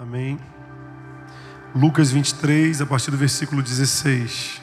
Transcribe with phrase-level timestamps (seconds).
[0.00, 0.38] Amém.
[1.74, 4.62] Lucas 23, a partir do versículo 16.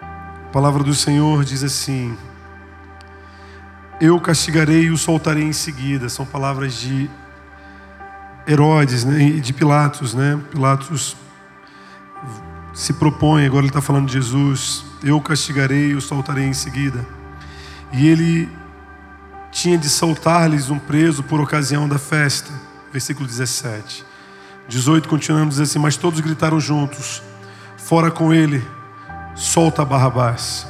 [0.00, 2.16] A palavra do Senhor diz assim:
[4.00, 6.08] Eu castigarei e o soltarei em seguida.
[6.08, 7.10] São palavras de
[8.48, 10.40] Herodes né, de Pilatos, né?
[10.50, 11.14] Pilatos
[12.72, 17.04] se propõe, agora ele está falando de Jesus: Eu castigarei e o soltarei em seguida.
[17.92, 18.48] E ele
[19.52, 22.50] tinha de soltar-lhes um preso por ocasião da festa.
[22.90, 24.04] Versículo 17.
[24.66, 27.22] 18, continuando, diz assim: Mas todos gritaram juntos:
[27.76, 28.66] Fora com ele,
[29.36, 30.66] solta Barrabás.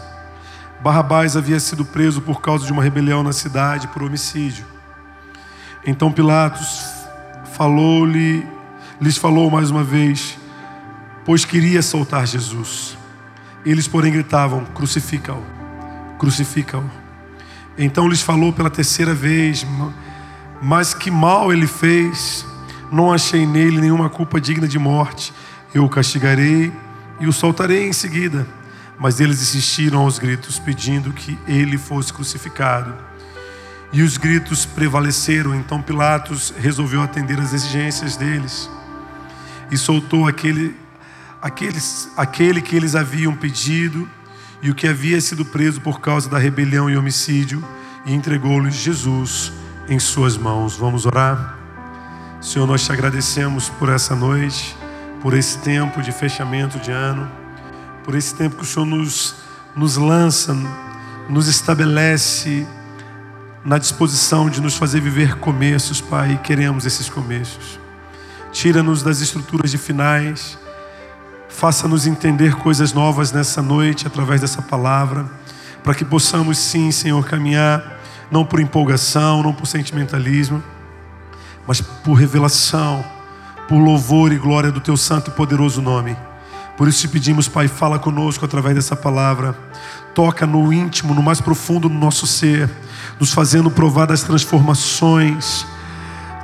[0.82, 4.66] Barrabás havia sido preso por causa de uma rebelião na cidade por homicídio.
[5.86, 6.84] Então Pilatos
[7.52, 8.44] falou-lhe,
[9.00, 10.36] lhes falou mais uma vez,
[11.24, 12.98] pois queria soltar Jesus.
[13.64, 15.44] Eles, porém, gritavam: Crucifica-o,
[16.18, 17.01] crucifica-o.
[17.76, 19.66] Então lhes falou pela terceira vez:
[20.60, 22.46] Mas que mal ele fez,
[22.90, 25.32] não achei nele nenhuma culpa digna de morte.
[25.74, 26.72] Eu o castigarei
[27.18, 28.46] e o soltarei em seguida.
[28.98, 32.94] Mas eles insistiram aos gritos, pedindo que ele fosse crucificado.
[33.92, 38.70] E os gritos prevaleceram, então Pilatos resolveu atender às exigências deles
[39.70, 40.74] e soltou aquele,
[41.40, 44.08] aqueles, aquele que eles haviam pedido
[44.62, 47.62] e o que havia sido preso por causa da rebelião e homicídio,
[48.06, 49.52] e entregou-lhes Jesus
[49.88, 50.76] em suas mãos.
[50.76, 51.58] Vamos orar?
[52.40, 54.76] Senhor, nós te agradecemos por essa noite,
[55.20, 57.30] por esse tempo de fechamento de ano,
[58.04, 59.34] por esse tempo que o Senhor nos,
[59.74, 60.56] nos lança,
[61.28, 62.66] nos estabelece
[63.64, 67.80] na disposição de nos fazer viver começos, Pai, e queremos esses começos.
[68.52, 70.58] Tira-nos das estruturas de finais
[71.56, 75.26] Faça-nos entender coisas novas nessa noite através dessa palavra,
[75.84, 78.00] para que possamos sim, Senhor, caminhar
[78.32, 80.60] não por empolgação, não por sentimentalismo,
[81.64, 83.04] mas por revelação,
[83.68, 86.16] por louvor e glória do teu santo e poderoso nome.
[86.76, 89.56] Por isso te pedimos, Pai, fala conosco através dessa palavra.
[90.14, 92.68] Toca no íntimo, no mais profundo do nosso ser,
[93.20, 95.64] nos fazendo provar das transformações,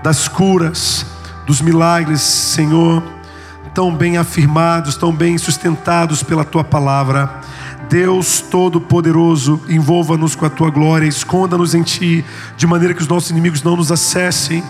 [0.02, 1.04] das curas,
[1.44, 3.17] dos milagres, Senhor
[3.78, 7.30] tão bem afirmados, tão bem sustentados pela tua palavra.
[7.88, 12.24] Deus Todo-Poderoso, envolva-nos com a tua glória, esconda-nos em ti,
[12.56, 14.64] de maneira que os nossos inimigos não nos acessem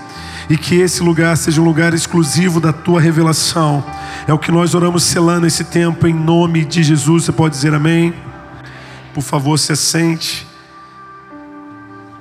[0.50, 3.82] e que esse lugar seja um lugar exclusivo da tua revelação.
[4.26, 7.24] É o que nós oramos selando esse tempo em nome de Jesus.
[7.24, 8.12] Você pode dizer amém?
[9.14, 10.46] Por favor, se assente.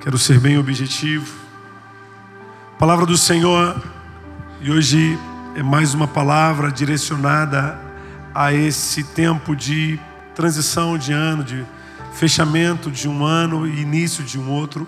[0.00, 1.34] Quero ser bem objetivo.
[2.78, 3.76] Palavra do Senhor,
[4.62, 5.18] e hoje
[5.58, 7.76] é mais uma palavra direcionada
[8.32, 9.98] a esse tempo de
[10.32, 11.66] transição de ano, de
[12.14, 14.86] fechamento de um ano e início de um outro.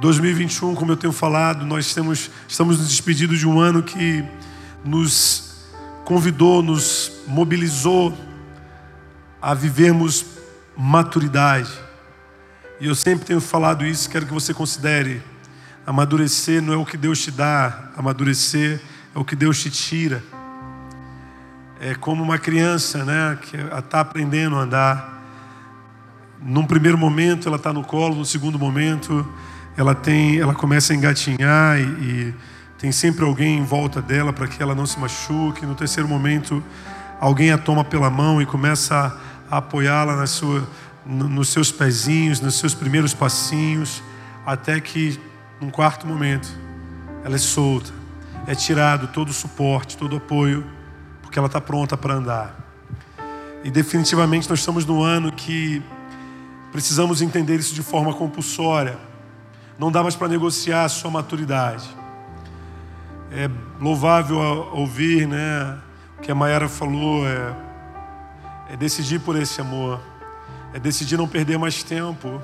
[0.00, 4.24] 2021, como eu tenho falado, nós temos, estamos nos despedindo de um ano que
[4.82, 5.66] nos
[6.02, 8.16] convidou, nos mobilizou
[9.42, 10.24] a vivermos
[10.74, 11.70] maturidade.
[12.80, 15.22] E eu sempre tenho falado isso, quero que você considere.
[15.86, 20.22] Amadurecer não é o que Deus te dá, amadurecer é o que Deus te tira.
[21.80, 25.18] É como uma criança, né, que está aprendendo a andar.
[26.40, 29.26] Num primeiro momento ela está no colo, no segundo momento
[29.76, 32.34] ela tem, ela começa a engatinhar e, e
[32.78, 35.66] tem sempre alguém em volta dela para que ela não se machuque.
[35.66, 36.62] No terceiro momento
[37.20, 39.18] alguém a toma pela mão e começa
[39.50, 40.68] a, apoiá-la na sua,
[41.04, 44.02] no, nos seus pezinhos, nos seus primeiros passinhos,
[44.46, 45.18] até que
[45.60, 46.48] num quarto momento
[47.24, 47.97] ela é solta
[48.48, 50.66] é tirado todo o suporte, todo o apoio,
[51.20, 52.56] porque ela está pronta para andar.
[53.62, 55.82] E definitivamente nós estamos no ano que
[56.72, 58.96] precisamos entender isso de forma compulsória.
[59.78, 61.94] Não dá mais para negociar a sua maturidade.
[63.30, 64.38] É louvável
[64.72, 65.76] ouvir, né,
[66.16, 67.54] o que a Mayara falou, é,
[68.70, 70.00] é decidir por esse amor,
[70.72, 72.42] é decidir não perder mais tempo,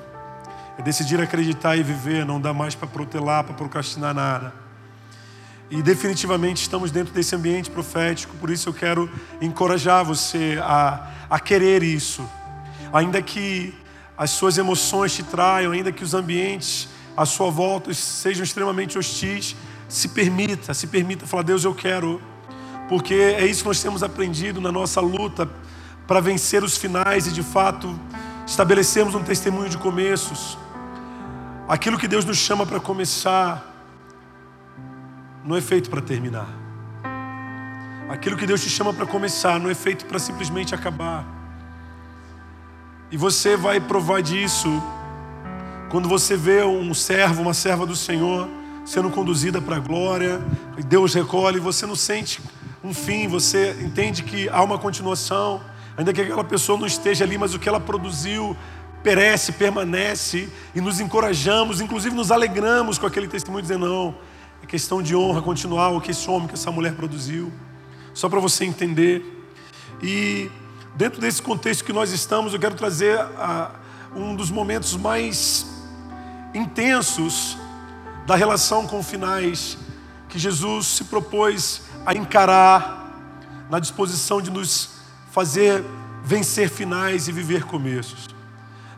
[0.77, 4.64] é decidir acreditar e viver, não dá mais para protelar, para procrastinar nada.
[5.69, 9.09] E definitivamente estamos dentro desse ambiente profético, por isso eu quero
[9.41, 12.23] encorajar você a, a querer isso.
[12.93, 13.73] Ainda que
[14.15, 19.55] as suas emoções te traiam, ainda que os ambientes à sua volta sejam extremamente hostis,
[19.89, 22.21] se permita, se permita falar: Deus, eu quero,
[22.87, 25.49] porque é isso que nós temos aprendido na nossa luta
[26.05, 27.99] para vencer os finais e de fato
[28.45, 30.57] estabelecermos um testemunho de começos.
[31.67, 33.74] Aquilo que Deus nos chama para começar
[35.45, 36.47] não é feito para terminar.
[38.09, 41.23] Aquilo que Deus te chama para começar não é feito para simplesmente acabar.
[43.11, 44.81] E você vai provar disso
[45.89, 48.47] quando você vê um servo, uma serva do Senhor
[48.83, 50.39] sendo conduzida para a glória,
[50.77, 52.39] e Deus recolhe, você não sente
[52.83, 55.59] um fim, você entende que há uma continuação,
[55.97, 58.55] ainda que aquela pessoa não esteja ali, mas o que ela produziu
[59.01, 64.15] perece, permanece, e nos encorajamos, inclusive nos alegramos com aquele testemunho, dizendo: não,
[64.65, 67.53] é questão de honra continuar o que esse homem, que essa mulher produziu,
[68.15, 69.23] só para você entender.
[70.01, 70.49] E
[70.95, 73.69] dentro desse contexto que nós estamos, eu quero trazer a,
[74.15, 75.67] um dos momentos mais
[76.53, 77.57] intensos
[78.25, 79.77] da relação com finais
[80.29, 83.13] que Jesus se propôs a encarar
[83.69, 84.95] na disposição de nos
[85.31, 85.85] fazer
[86.23, 88.27] vencer finais e viver começos.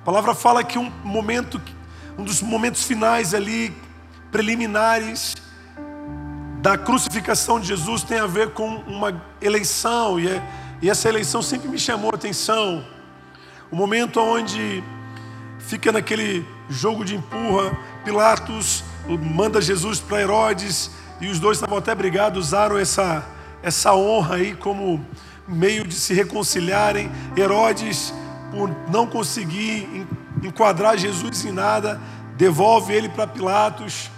[0.02, 1.62] A palavra fala que um momento,
[2.18, 3.76] um dos momentos finais ali,
[4.32, 5.36] preliminares
[6.58, 10.42] da crucificação de Jesus tem a ver com uma eleição, e, é,
[10.82, 12.84] e essa eleição sempre me chamou a atenção.
[13.72, 14.84] O momento onde
[15.60, 21.94] fica naquele jogo de empurra, Pilatos manda Jesus para Herodes, e os dois estavam até
[21.94, 23.26] brigados, usaram essa,
[23.62, 25.06] essa honra aí como
[25.48, 27.10] meio de se reconciliarem.
[27.36, 28.14] Herodes,
[28.52, 30.06] por não conseguir
[30.44, 32.00] enquadrar Jesus em nada,
[32.36, 34.12] devolve ele para Pilatos.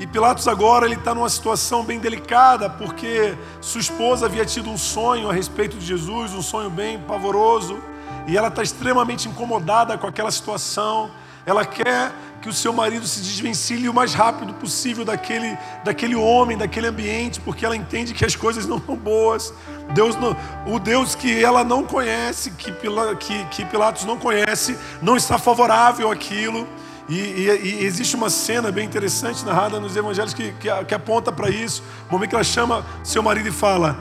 [0.00, 4.78] E Pilatos agora ele está numa situação bem delicada, porque sua esposa havia tido um
[4.78, 7.78] sonho a respeito de Jesus, um sonho bem pavoroso,
[8.26, 11.10] e ela está extremamente incomodada com aquela situação.
[11.44, 16.56] Ela quer que o seu marido se desvencilhe o mais rápido possível daquele, daquele homem,
[16.56, 19.52] daquele ambiente, porque ela entende que as coisas não são boas.
[19.92, 20.34] Deus não,
[20.66, 26.10] o Deus que ela não conhece, que, que, que Pilatos não conhece, não está favorável
[26.10, 26.66] àquilo.
[27.10, 31.32] E, e, e, existe uma cena bem interessante narrada nos evangelhos que, que, que aponta
[31.32, 31.82] para isso.
[32.08, 33.98] O momento que ela chama seu marido e fala: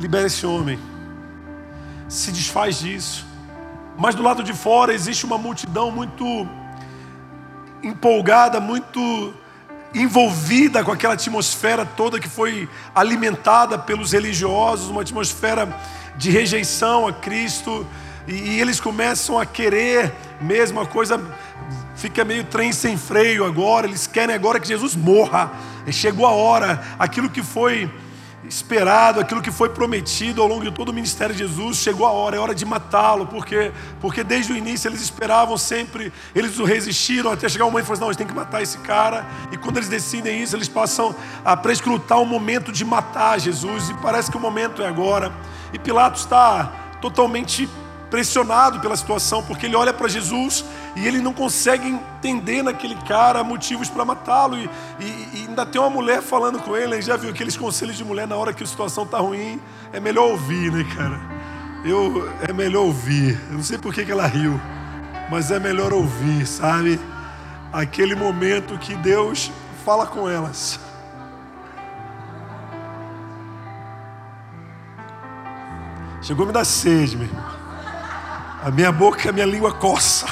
[0.00, 0.78] libera esse homem,
[2.08, 3.26] se desfaz disso.
[3.98, 6.48] Mas do lado de fora existe uma multidão muito
[7.82, 9.34] empolgada, muito
[9.94, 15.68] envolvida com aquela atmosfera toda que foi alimentada pelos religiosos, uma atmosfera
[16.16, 17.86] de rejeição a Cristo,
[18.26, 21.20] e, eles começam a querer mesmo a coisa
[22.06, 25.50] fica meio trem sem freio agora, eles querem agora que Jesus morra.
[25.90, 27.90] Chegou a hora, aquilo que foi
[28.48, 32.12] esperado, aquilo que foi prometido ao longo de todo o ministério de Jesus, chegou a
[32.12, 36.64] hora, é hora de matá-lo, porque, porque desde o início eles esperavam sempre, eles o
[36.64, 39.26] resistiram até chegar o momento e falaram, não, a gente tem que matar esse cara,
[39.50, 41.12] e quando eles decidem isso, eles passam
[41.44, 45.32] a prescrutar o momento de matar Jesus, e parece que o momento é agora,
[45.72, 47.68] e Pilatos está totalmente
[48.10, 50.64] pressionado pela situação, porque ele olha para Jesus
[50.94, 54.56] e ele não consegue entender naquele cara motivos para matá-lo.
[54.56, 54.70] E,
[55.00, 58.26] e, e, ainda tem uma mulher falando com ele, já viu aqueles conselhos de mulher
[58.26, 59.60] na hora que a situação está ruim?
[59.92, 61.20] É melhor ouvir, né, cara?
[61.84, 63.40] Eu, é melhor ouvir.
[63.48, 64.60] Eu não sei por que, que ela riu,
[65.30, 67.00] mas é melhor ouvir, sabe?
[67.72, 69.50] Aquele momento que Deus
[69.84, 70.80] fala com elas.
[76.22, 77.55] Chegou a me dar sede, meu irmão.
[78.66, 80.26] A minha boca, a minha língua coça.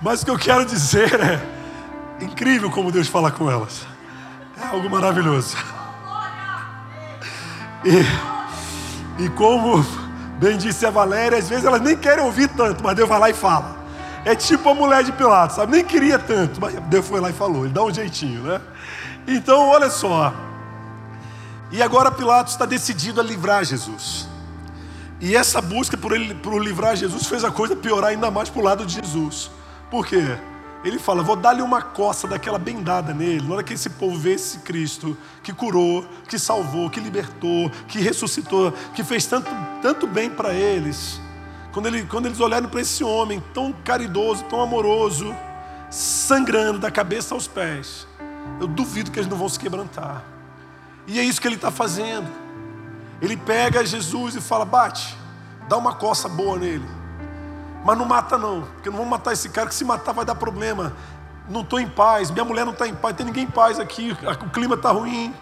[0.00, 3.86] Mas o que eu quero dizer é incrível como Deus fala com elas.
[4.58, 5.54] É algo maravilhoso.
[7.84, 9.84] E, e como
[10.38, 13.28] bem disse a Valéria, às vezes elas nem querem ouvir tanto, mas Deus vai lá
[13.28, 13.76] e fala.
[14.24, 15.72] É tipo a mulher de Pilatos, sabe?
[15.72, 17.66] Nem queria tanto, mas Deus foi lá e falou.
[17.66, 18.62] Ele dá um jeitinho, né?
[19.28, 20.32] Então, olha só.
[21.70, 24.35] E agora Pilatos está decidido a livrar Jesus.
[25.20, 28.60] E essa busca por ele por livrar Jesus fez a coisa piorar ainda mais para
[28.60, 29.50] o lado de Jesus.
[29.90, 30.22] Por quê?
[30.84, 33.46] Ele fala: vou dar-lhe uma coça daquela bendada nele.
[33.46, 37.98] Na hora que esse povo vê esse Cristo que curou, que salvou, que libertou, que
[37.98, 41.20] ressuscitou, que fez tanto, tanto bem para eles.
[41.72, 45.34] Quando, ele, quando eles olharam para esse homem tão caridoso, tão amoroso,
[45.90, 48.06] sangrando da cabeça aos pés,
[48.60, 50.24] eu duvido que eles não vão se quebrantar.
[51.06, 52.45] E é isso que ele está fazendo.
[53.20, 55.16] Ele pega Jesus e fala: bate,
[55.68, 56.86] dá uma coça boa nele.
[57.84, 60.34] Mas não mata, não, porque não vamos matar esse cara, que se matar vai dar
[60.34, 60.92] problema.
[61.48, 64.16] Não estou em paz, minha mulher não está em paz, tem ninguém em paz aqui,
[64.44, 65.32] o clima está ruim.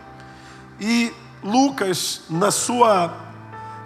[0.79, 1.11] E
[1.43, 3.15] Lucas, na sua,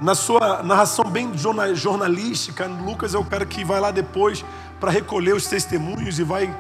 [0.01, 1.31] na sua narração bem
[1.75, 4.45] jornalística, Lucas é o cara que vai lá depois
[4.81, 6.53] para recolher os testemunhos e vai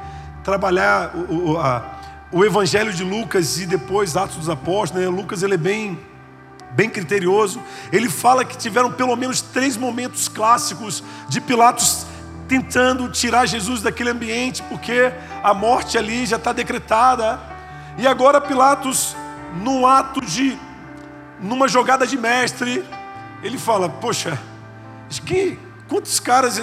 [0.45, 1.83] trabalhar o, o, a,
[2.31, 5.05] o Evangelho de Lucas e depois Atos dos Apóstolos.
[5.05, 5.09] Né?
[5.09, 5.99] Lucas ele é bem
[6.73, 7.61] bem criterioso.
[7.93, 12.07] Ele fala que tiveram pelo menos três momentos clássicos de Pilatos
[12.49, 17.39] tentando tirar Jesus daquele ambiente, porque a morte ali já está decretada.
[17.99, 19.15] E agora Pilatos,
[19.63, 20.59] num ato de,
[21.41, 22.85] numa jogada de mestre,
[23.43, 24.39] ele fala: Poxa,
[25.27, 25.59] que,
[25.89, 26.63] quantos caras,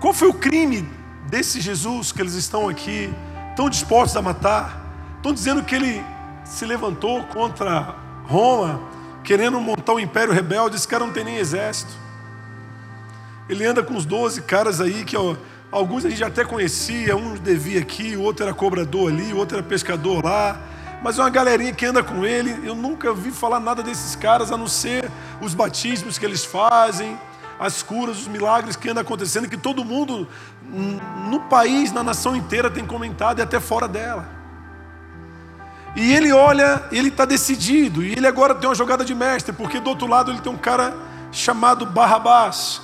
[0.00, 0.88] qual foi o crime
[1.26, 3.12] desse Jesus que eles estão aqui
[3.56, 4.84] tão dispostos a matar?
[5.16, 6.04] Estão dizendo que ele
[6.44, 7.96] se levantou contra
[8.26, 8.80] Roma,
[9.24, 10.76] querendo montar um império rebelde.
[10.76, 11.92] Esse cara não tem nem exército.
[13.48, 15.34] Ele anda com os 12 caras aí que ó,
[15.72, 19.58] alguns a gente até conhecia, um devia aqui, o outro era cobrador ali, o outro
[19.58, 20.60] era pescador lá.
[21.02, 24.50] Mas é uma galerinha que anda com ele, eu nunca vi falar nada desses caras,
[24.50, 27.18] a não ser os batismos que eles fazem,
[27.58, 30.26] as curas, os milagres que andam acontecendo, que todo mundo
[31.28, 34.43] no país, na nação inteira tem comentado e até fora dela.
[35.96, 39.78] E ele olha, ele está decidido, e ele agora tem uma jogada de mestre, porque
[39.78, 40.92] do outro lado ele tem um cara
[41.30, 42.82] chamado Barrabás.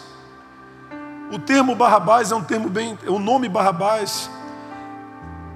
[1.32, 4.30] O termo Barrabás é um termo bem, o nome Barrabás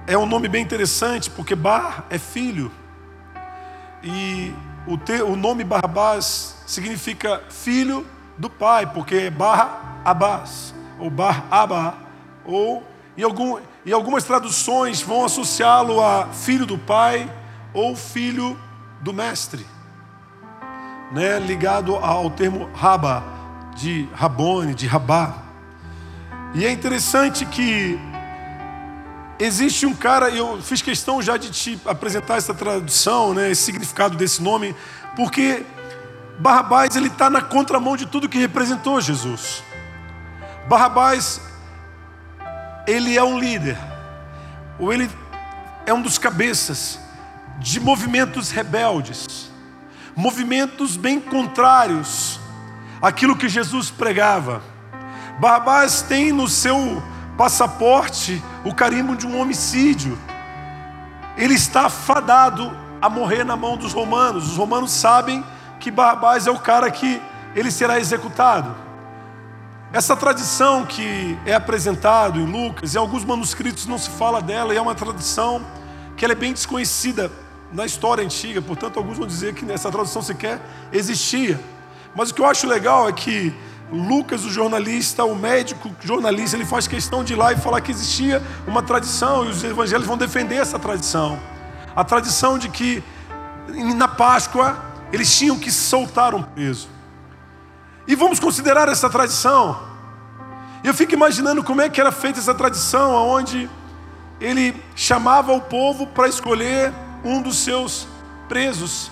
[0.05, 2.69] é um nome bem interessante, porque Bar é filho.
[4.03, 4.53] E
[4.85, 8.05] o, te, o nome Barrabás significa filho
[8.37, 11.93] do pai, porque é Bar Abás, ou Bar Abá,
[12.43, 12.83] ou
[13.17, 17.29] em, algum, em algumas traduções vão associá-lo a filho do pai
[17.75, 18.57] ou filho
[19.01, 19.67] do mestre,
[21.11, 21.37] né?
[21.37, 23.21] ligado ao termo Raba,
[23.75, 25.35] de Rabone, de Rabá.
[26.53, 27.99] E é interessante que
[29.37, 34.15] existe um cara, eu fiz questão já de te apresentar essa tradução, né, esse significado
[34.15, 34.73] desse nome,
[35.17, 35.65] porque
[36.39, 39.61] Barrabás ele está na contramão de tudo que representou Jesus.
[40.69, 41.41] Barrabás
[42.87, 43.77] ele é um líder,
[44.79, 45.09] ou ele
[45.85, 47.04] é um dos cabeças
[47.59, 49.51] de movimentos rebeldes,
[50.15, 52.39] movimentos bem contrários
[53.01, 54.61] àquilo que Jesus pregava.
[55.39, 57.01] Barrabás tem no seu
[57.37, 60.17] passaporte o carimbo de um homicídio.
[61.37, 62.71] Ele está fadado
[63.01, 64.49] a morrer na mão dos romanos.
[64.51, 65.43] Os romanos sabem
[65.79, 67.21] que Barrabás é o cara que
[67.53, 68.75] ele será executado.
[69.91, 74.77] Essa tradição que é apresentado em Lucas, em alguns manuscritos não se fala dela, e
[74.77, 75.65] é uma tradição
[76.17, 77.31] que é bem desconhecida
[77.71, 80.59] na história antiga, portanto, alguns vão dizer que essa tradução sequer
[80.91, 81.59] existia.
[82.15, 83.53] Mas o que eu acho legal é que
[83.91, 87.91] Lucas, o jornalista, o médico jornalista, ele faz questão de ir lá e falar que
[87.91, 91.39] existia uma tradição, e os evangelhos vão defender essa tradição.
[91.95, 93.03] A tradição de que
[93.95, 94.77] na Páscoa
[95.11, 96.89] eles tinham que soltar um preso.
[98.07, 99.79] E vamos considerar essa tradição.
[100.83, 103.69] Eu fico imaginando como é que era feita essa tradição, onde
[104.39, 106.93] ele chamava o povo para escolher
[107.25, 108.07] um dos seus
[108.47, 109.11] presos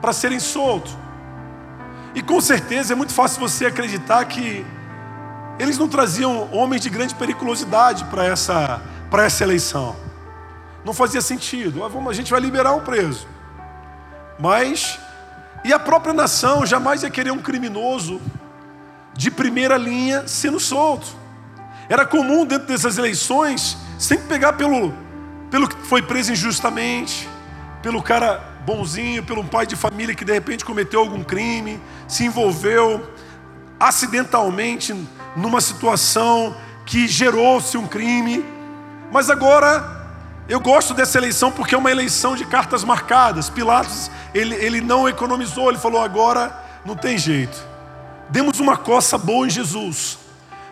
[0.00, 0.96] para serem soltos.
[2.14, 4.64] E com certeza é muito fácil você acreditar que
[5.58, 8.82] eles não traziam homens de grande periculosidade para essa,
[9.12, 9.94] essa eleição.
[10.84, 11.84] Não fazia sentido.
[11.84, 13.26] Ah, a gente vai liberar um preso.
[14.38, 14.98] Mas
[15.64, 18.20] e a própria nação jamais ia querer um criminoso
[19.14, 21.06] de primeira linha sendo solto.
[21.88, 24.92] Era comum dentro dessas eleições sempre pegar pelo,
[25.50, 27.28] pelo que foi preso injustamente,
[27.84, 33.12] pelo cara bonzinho, pelo pai de família que de repente cometeu algum crime, se envolveu
[33.78, 34.94] acidentalmente
[35.36, 38.42] numa situação que gerou-se um crime.
[39.12, 40.08] Mas agora
[40.48, 43.50] eu gosto dessa eleição porque é uma eleição de cartas marcadas.
[43.50, 47.62] Pilatos, ele, ele não economizou, ele falou: agora não tem jeito.
[48.30, 50.16] Demos uma coça boa em Jesus.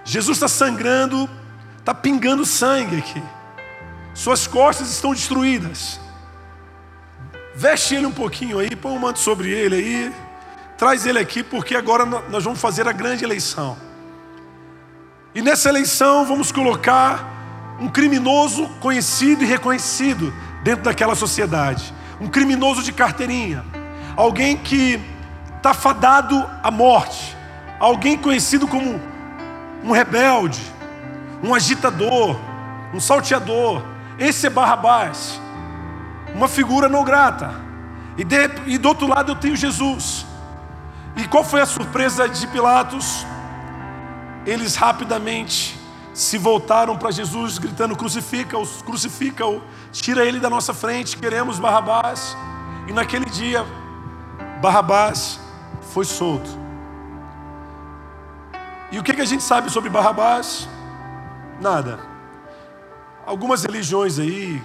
[0.02, 1.28] Jesus está sangrando,
[1.78, 3.22] está pingando sangue aqui.
[4.14, 6.00] Suas costas estão destruídas.
[7.54, 10.12] Veste ele um pouquinho aí, põe um manto sobre ele aí.
[10.78, 13.76] Traz ele aqui, porque agora nós vamos fazer a grande eleição.
[15.34, 20.32] E nessa eleição vamos colocar um criminoso conhecido e reconhecido
[20.62, 23.64] dentro daquela sociedade, um criminoso de carteirinha,
[24.16, 25.00] alguém que
[25.56, 27.36] está fadado à morte,
[27.80, 29.00] alguém conhecido como
[29.82, 30.60] um rebelde,
[31.42, 32.38] um agitador,
[32.94, 33.82] um salteador.
[34.18, 35.40] Esse é Barrabás,
[36.34, 37.54] uma figura não grata.
[38.16, 38.36] E, de,
[38.66, 40.26] e do outro lado eu tenho Jesus.
[41.16, 43.26] E qual foi a surpresa de Pilatos?
[44.46, 45.78] Eles rapidamente
[46.14, 52.36] se voltaram para Jesus gritando: crucifica-o, crucifica-o, tira ele da nossa frente, queremos Barrabás.
[52.88, 53.64] E naquele dia,
[54.60, 55.40] Barrabás
[55.92, 56.62] foi solto.
[58.90, 60.68] E o que, que a gente sabe sobre Barrabás?
[61.60, 61.98] Nada.
[63.24, 64.62] Algumas religiões aí,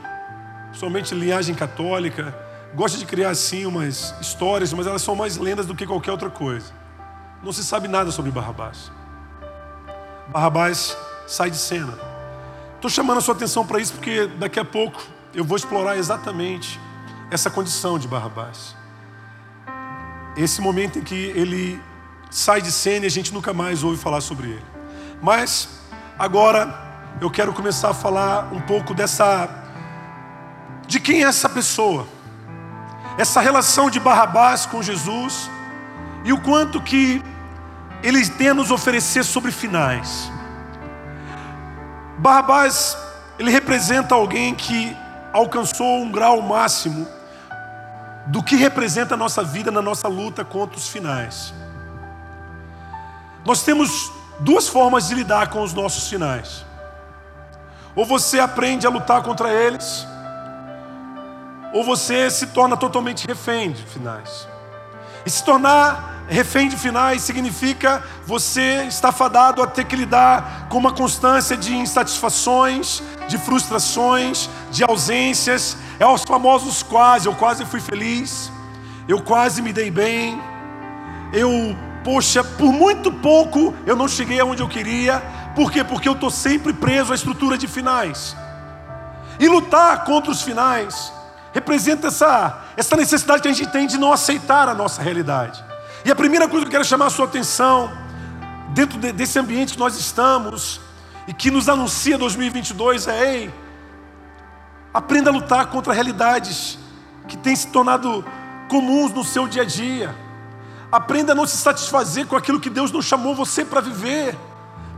[0.77, 2.35] somente linhagem católica,
[2.75, 6.29] gostam de criar assim umas histórias, mas elas são mais lendas do que qualquer outra
[6.29, 6.71] coisa.
[7.43, 8.91] Não se sabe nada sobre Barrabás.
[10.27, 11.97] Barrabás sai de cena.
[12.75, 15.01] Estou chamando a sua atenção para isso porque daqui a pouco
[15.33, 16.79] eu vou explorar exatamente
[17.31, 18.75] essa condição de Barrabás.
[20.35, 21.81] Esse momento em que ele
[22.29, 24.65] sai de cena e a gente nunca mais ouve falar sobre ele.
[25.21, 25.81] Mas
[26.19, 26.85] agora
[27.19, 29.66] eu quero começar a falar um pouco dessa
[30.87, 32.07] de quem é essa pessoa,
[33.17, 35.49] essa relação de Barrabás com Jesus
[36.23, 37.21] e o quanto que
[38.01, 40.31] ele tem a nos oferecer sobre finais.
[42.17, 42.97] Barrabás,
[43.37, 44.95] ele representa alguém que
[45.33, 47.07] alcançou um grau máximo
[48.27, 51.53] do que representa a nossa vida na nossa luta contra os finais.
[53.45, 56.65] Nós temos duas formas de lidar com os nossos finais.
[57.95, 60.05] Ou você aprende a lutar contra eles,
[61.77, 64.47] ou você se torna totalmente refém de finais.
[65.23, 70.79] E se tornar refém de finais significa você estar fadado a ter que lidar com
[70.79, 77.79] uma constância de insatisfações, de frustrações, de ausências, é os famosos quase, eu quase fui
[77.79, 78.51] feliz,
[79.07, 80.41] eu quase me dei bem,
[81.31, 85.21] eu, poxa, por muito pouco eu não cheguei aonde eu queria,
[85.55, 85.83] por quê?
[85.83, 88.35] Porque eu estou sempre preso à estrutura de finais.
[89.39, 91.15] E lutar contra os finais
[91.53, 95.63] representa essa, essa necessidade que a gente tem de não aceitar a nossa realidade.
[96.05, 97.91] E a primeira coisa que eu quero chamar a sua atenção,
[98.73, 100.79] dentro de, desse ambiente que nós estamos,
[101.27, 103.53] e que nos anuncia 2022 é: ei,
[104.93, 106.77] aprenda a lutar contra realidades
[107.27, 108.23] que têm se tornado
[108.69, 110.15] comuns no seu dia a dia.
[110.91, 114.37] Aprenda a não se satisfazer com aquilo que Deus não chamou você para viver,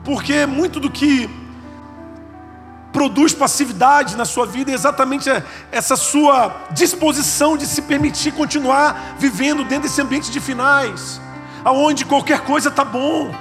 [0.03, 1.27] porque muito do que
[2.91, 5.29] produz passividade na sua vida é exatamente
[5.71, 11.21] essa sua disposição de se permitir continuar vivendo dentro desse ambiente de finais,
[11.63, 13.33] aonde qualquer coisa está bom,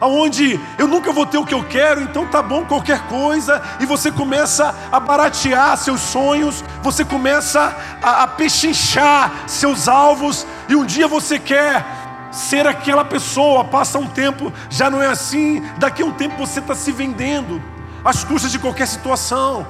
[0.00, 3.86] aonde eu nunca vou ter o que eu quero, então tá bom qualquer coisa, e
[3.86, 10.84] você começa a baratear seus sonhos, você começa a, a pechinchar seus alvos, e um
[10.84, 11.84] dia você quer
[12.30, 16.60] ser aquela pessoa, passa um tempo, já não é assim, daqui a um tempo você
[16.60, 19.66] está se vendendo às custas de qualquer situação.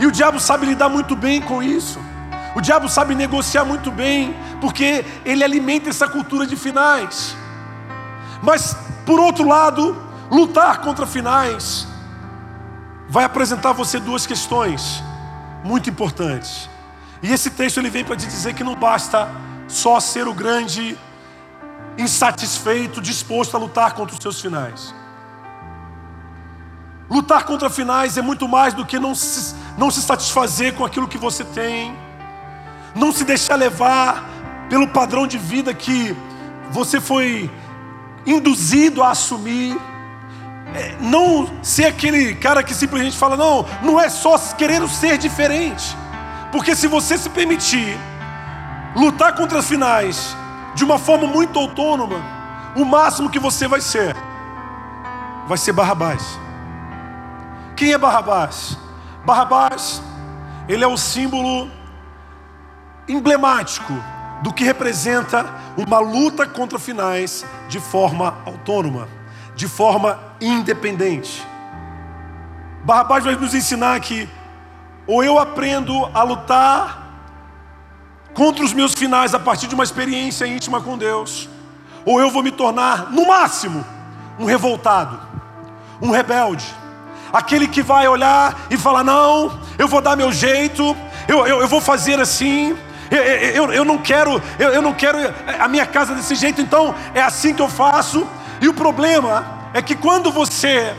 [0.00, 2.00] E o diabo sabe lidar muito bem com isso.
[2.54, 7.36] O diabo sabe negociar muito bem, porque ele alimenta essa cultura de finais.
[8.42, 9.96] Mas, por outro lado,
[10.30, 11.86] lutar contra finais
[13.08, 15.02] vai apresentar a você duas questões
[15.64, 16.68] muito importantes.
[17.22, 19.28] E esse texto ele vem para te dizer que não basta
[19.66, 20.96] só ser o grande
[21.96, 24.94] insatisfeito, disposto a lutar contra os seus finais.
[27.10, 31.08] Lutar contra finais é muito mais do que não se, não se satisfazer com aquilo
[31.08, 31.96] que você tem,
[32.94, 34.28] não se deixar levar
[34.68, 36.14] pelo padrão de vida que
[36.70, 37.50] você foi
[38.26, 39.80] induzido a assumir,
[40.74, 45.96] é, não ser aquele cara que simplesmente fala, não, não é só querendo ser diferente,
[46.52, 47.96] porque se você se permitir
[48.94, 50.36] lutar contra finais
[50.74, 52.22] de uma forma muito autônoma,
[52.76, 54.14] o máximo que você vai ser,
[55.46, 56.38] vai ser Barrabás.
[57.78, 58.76] Quem é Barrabás?
[59.24, 60.02] Barrabás,
[60.68, 61.70] ele é o símbolo
[63.06, 63.92] emblemático
[64.42, 69.06] do que representa uma luta contra finais de forma autônoma,
[69.54, 71.46] de forma independente.
[72.82, 74.28] Barrabás vai nos ensinar que
[75.06, 77.06] ou eu aprendo a lutar
[78.34, 81.48] contra os meus finais a partir de uma experiência íntima com Deus,
[82.04, 83.84] ou eu vou me tornar, no máximo,
[84.36, 85.20] um revoltado,
[86.02, 86.66] um rebelde
[87.32, 91.68] aquele que vai olhar e falar: não, eu vou dar meu jeito, eu, eu, eu
[91.68, 92.76] vou fazer assim.
[93.10, 95.18] Eu, eu, eu não quero, eu, eu não quero
[95.58, 98.26] a minha casa desse jeito, então é assim que eu faço.
[98.60, 100.94] E o problema é que quando você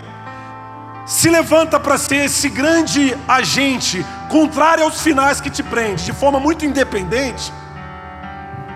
[1.05, 6.39] se levanta para ser esse grande agente, contrário aos finais que te prende, de forma
[6.39, 7.51] muito independente,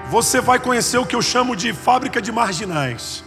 [0.09, 3.23] você vai conhecer o que eu chamo de fábrica de marginais.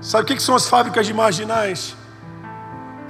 [0.00, 1.96] Sabe o que são as fábricas de marginais?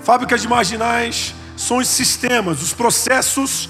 [0.02, 3.68] Fábricas de marginais são os sistemas, os processos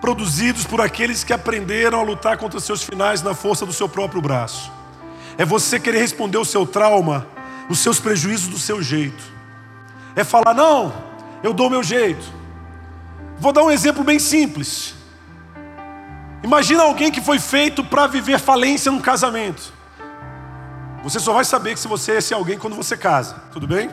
[0.00, 4.20] produzidos por aqueles que aprenderam a lutar contra seus finais na força do seu próprio
[4.20, 4.70] braço.
[5.38, 7.26] É você querer responder o seu trauma,
[7.68, 9.22] os seus prejuízos do seu jeito.
[10.14, 10.92] É falar, não,
[11.42, 12.24] eu dou o meu jeito.
[13.38, 14.94] Vou dar um exemplo bem simples.
[16.42, 19.72] Imagina alguém que foi feito para viver falência num casamento.
[21.02, 23.90] Você só vai saber que se você é esse alguém quando você casa, tudo bem?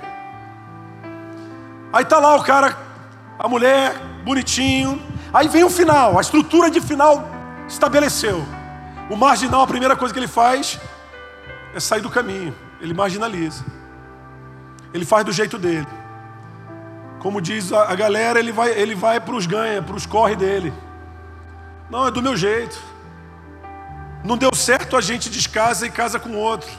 [1.95, 2.77] Aí tá lá o cara,
[3.39, 5.01] a mulher, bonitinho.
[5.33, 7.25] Aí vem o final, a estrutura de final
[7.69, 8.45] estabeleceu.
[9.09, 10.77] O marginal, a primeira coisa que ele faz
[11.73, 12.53] é sair do caminho.
[12.81, 13.63] Ele marginaliza.
[14.93, 15.87] Ele faz do jeito dele.
[17.19, 20.73] Como diz a, galera, ele vai, ele vai para os ganha, para os corre dele.
[21.89, 22.77] Não, é do meu jeito.
[24.21, 26.69] Não deu certo, a gente descasa e casa com outro.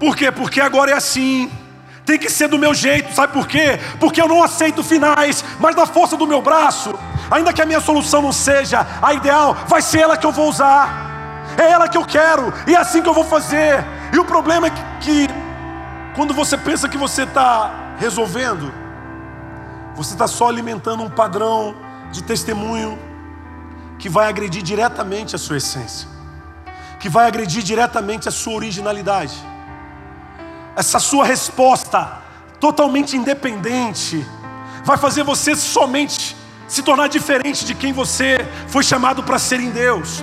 [0.00, 0.32] Por quê?
[0.32, 1.52] Porque agora é assim.
[2.04, 3.78] Tem que ser do meu jeito, sabe por quê?
[3.98, 6.94] Porque eu não aceito finais, mas na força do meu braço,
[7.30, 10.48] ainda que a minha solução não seja a ideal, vai ser ela que eu vou
[10.48, 11.12] usar.
[11.56, 13.84] É ela que eu quero, e é assim que eu vou fazer.
[14.12, 15.28] E o problema é que, que
[16.14, 18.72] quando você pensa que você está resolvendo,
[19.94, 21.74] você está só alimentando um padrão
[22.10, 22.98] de testemunho
[23.98, 26.08] que vai agredir diretamente a sua essência,
[26.98, 29.53] que vai agredir diretamente a sua originalidade.
[30.76, 32.22] Essa sua resposta
[32.58, 34.26] totalmente independente
[34.84, 39.70] vai fazer você somente se tornar diferente de quem você foi chamado para ser em
[39.70, 40.22] Deus.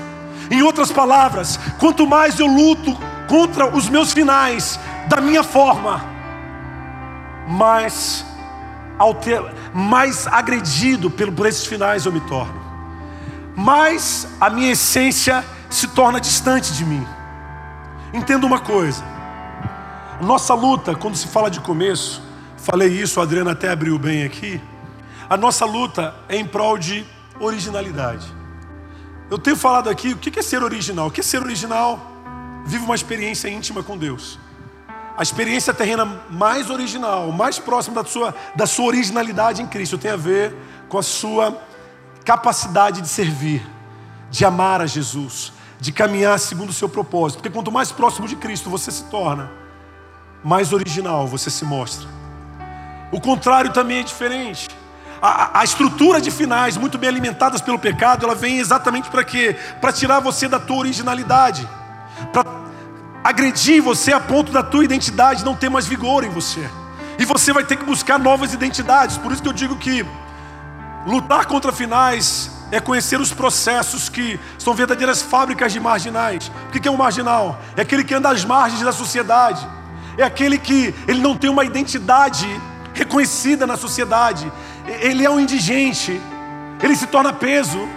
[0.50, 6.04] Em outras palavras, quanto mais eu luto contra os meus finais da minha forma,
[7.48, 8.26] mais,
[8.98, 9.42] alter,
[9.74, 12.62] mais agredido por esses finais eu me torno,
[13.56, 17.08] mais a minha essência se torna distante de mim.
[18.14, 19.04] Entenda uma coisa:
[20.22, 22.22] nossa luta, quando se fala de começo,
[22.58, 24.62] falei isso, a Adriana até abriu bem aqui.
[25.28, 27.06] A nossa luta é em prol de
[27.40, 28.28] originalidade.
[29.30, 31.08] Eu tenho falado aqui o que é ser original.
[31.08, 32.00] O que é ser original?
[32.66, 34.38] Vive uma experiência íntima com Deus.
[35.18, 40.12] A experiência terrena mais original, mais próxima da sua, da sua originalidade em Cristo, tem
[40.12, 40.56] a ver
[40.88, 41.58] com a sua
[42.24, 43.66] capacidade de servir,
[44.30, 47.38] de amar a Jesus, de caminhar segundo o seu propósito.
[47.38, 49.61] Porque quanto mais próximo de Cristo você se torna,
[50.44, 52.08] mais original você se mostra.
[53.12, 54.68] O contrário também é diferente
[55.22, 59.56] a, a estrutura de finais muito bem alimentadas pelo pecado, ela vem exatamente para quê?
[59.80, 61.68] Para tirar você da tua originalidade,
[62.34, 62.44] para
[63.24, 66.68] agredir você a ponto da tua identidade não ter mais vigor em você.
[67.20, 69.16] E você vai ter que buscar novas identidades.
[69.16, 70.04] Por isso que eu digo que
[71.06, 76.52] lutar contra finais é conhecer os processos que são verdadeiras fábricas de marginais.
[76.68, 77.60] O que é um marginal?
[77.78, 79.68] É aquele que anda às margens da sociedade.
[80.18, 82.48] É aquele que ele não tem uma identidade
[82.94, 84.52] reconhecida na sociedade
[84.88, 86.20] ele é um indigente,
[86.82, 87.88] ele se torna peso,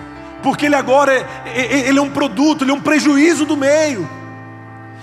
[0.42, 1.12] porque ele agora
[1.46, 4.08] é, ele é um produto, ele é um prejuízo do meio.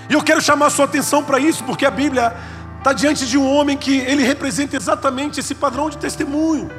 [0.10, 2.36] E eu quero chamar a sua atenção para isso, porque a Bíblia
[2.78, 6.70] está diante de um homem que ele representa exatamente esse padrão de testemunho.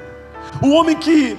[0.62, 1.38] Um homem que,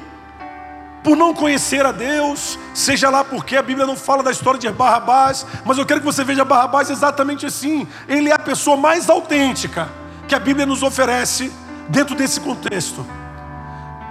[1.03, 4.69] por não conhecer a Deus, seja lá porque a Bíblia não fala da história de
[4.71, 7.85] Barrabás, mas eu quero que você veja Barrabás exatamente assim.
[8.07, 9.89] Ele é a pessoa mais autêntica
[10.27, 11.51] que a Bíblia nos oferece
[11.89, 13.05] dentro desse contexto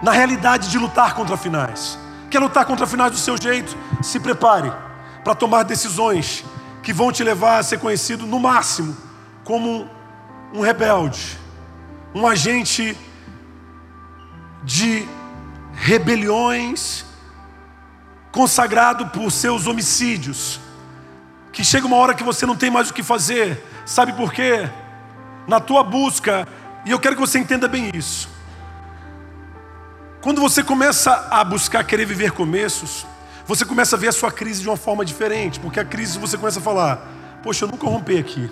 [0.02, 1.98] na realidade de lutar contra finais.
[2.30, 3.76] Quer lutar contra finais do seu jeito?
[4.02, 4.70] Se prepare
[5.24, 6.44] para tomar decisões
[6.82, 8.96] que vão te levar a ser conhecido no máximo
[9.44, 9.88] como
[10.52, 11.38] um rebelde,
[12.14, 12.96] um agente
[14.62, 15.08] de
[15.74, 17.04] rebeliões,
[18.30, 20.60] consagrado por seus homicídios,
[21.52, 24.68] que chega uma hora que você não tem mais o que fazer, sabe por quê?
[25.46, 26.46] Na tua busca,
[26.84, 28.28] e eu quero que você entenda bem isso.
[30.20, 33.06] Quando você começa a buscar querer viver começos,
[33.46, 36.38] você começa a ver a sua crise de uma forma diferente, porque a crise você
[36.38, 37.08] começa a falar:
[37.42, 38.50] Poxa, eu nunca rompi aqui.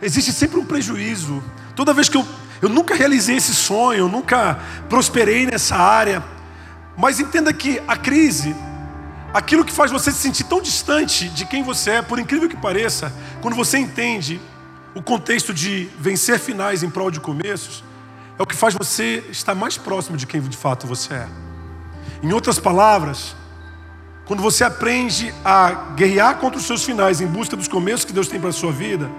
[0.00, 1.42] Existe sempre um prejuízo.
[1.74, 2.26] Toda vez que eu,
[2.60, 6.22] eu nunca realizei esse sonho, eu nunca prosperei nessa área.
[6.96, 8.56] Mas entenda que a crise,
[9.34, 12.56] aquilo que faz você se sentir tão distante de quem você é, por incrível que
[12.56, 14.40] pareça, quando você entende
[14.94, 17.84] o contexto de vencer finais em prol de começos,
[18.38, 21.28] é o que faz você estar mais próximo de quem de fato você é.
[22.22, 23.36] Em outras palavras,
[24.24, 28.26] quando você aprende a guerrear contra os seus finais em busca dos começos que Deus
[28.26, 29.10] tem para a sua vida,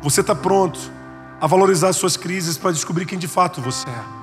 [0.00, 0.78] você está pronto
[1.40, 4.17] a valorizar as suas crises para descobrir quem de fato você é.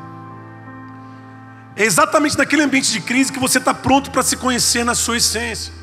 [1.76, 5.18] É exatamente naquele ambiente de crise que você está pronto para se conhecer na sua
[5.18, 5.74] essência.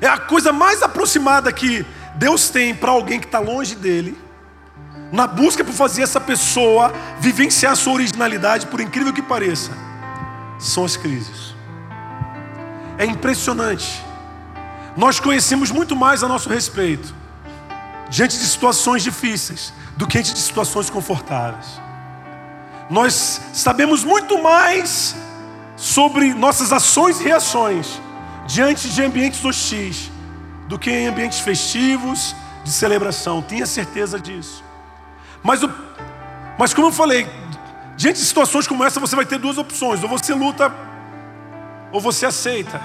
[0.00, 1.84] É a coisa mais aproximada que
[2.16, 4.16] Deus tem para alguém que está longe dele
[5.12, 9.72] na busca por fazer essa pessoa vivenciar a sua originalidade, por incrível que pareça,
[10.58, 11.54] são as crises.
[12.96, 14.04] É impressionante.
[14.96, 17.14] Nós conhecemos muito mais a nosso respeito
[18.08, 21.80] diante de situações difíceis do que diante de situações confortáveis.
[22.90, 25.14] Nós sabemos muito mais
[25.76, 28.00] sobre nossas ações e reações
[28.46, 30.10] diante de ambientes hostis
[30.66, 33.40] do que em ambientes festivos, de celebração.
[33.42, 34.64] Tenha certeza disso.
[35.40, 35.70] Mas, o,
[36.58, 37.28] mas como eu falei,
[37.96, 40.74] diante de situações como essa, você vai ter duas opções: ou você luta,
[41.92, 42.80] ou você aceita.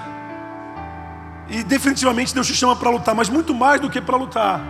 [1.48, 4.60] E definitivamente Deus te chama para lutar, mas muito mais do que para lutar.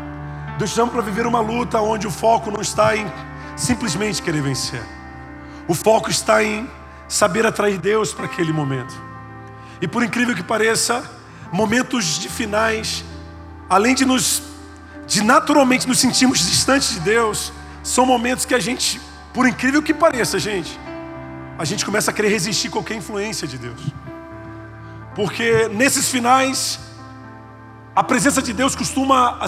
[0.58, 3.06] Deus te chama para viver uma luta onde o foco não está em
[3.54, 4.82] simplesmente querer vencer.
[5.68, 6.68] O foco está em
[7.08, 8.94] saber atrair Deus para aquele momento.
[9.80, 11.02] E por incrível que pareça,
[11.52, 13.04] momentos de finais,
[13.68, 14.42] além de nos
[15.06, 17.52] de naturalmente nos sentirmos distantes de Deus,
[17.82, 19.00] são momentos que a gente,
[19.32, 20.78] por incrível que pareça, gente,
[21.56, 23.80] a gente começa a querer resistir qualquer influência de Deus.
[25.14, 26.80] Porque nesses finais,
[27.94, 29.46] a presença de Deus costuma a,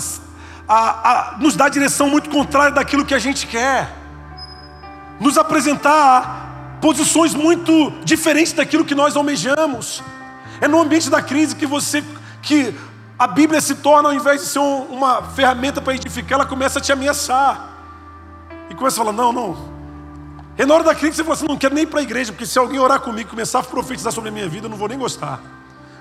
[0.68, 3.97] a, a, nos dar direção muito contrária daquilo que a gente quer,
[5.20, 10.02] nos apresentar posições muito diferentes daquilo que nós almejamos.
[10.60, 12.02] É no ambiente da crise que você,
[12.42, 12.74] que
[13.18, 16.78] a Bíblia se torna, ao invés de ser um, uma ferramenta para edificar, ela começa
[16.78, 17.76] a te ameaçar.
[18.70, 19.78] E começa a falar: não, não.
[20.56, 22.02] É na hora da crise que você fala assim: não quero nem ir para a
[22.02, 24.76] igreja, porque se alguém orar comigo, começar a profetizar sobre a minha vida, eu não
[24.76, 25.40] vou nem gostar.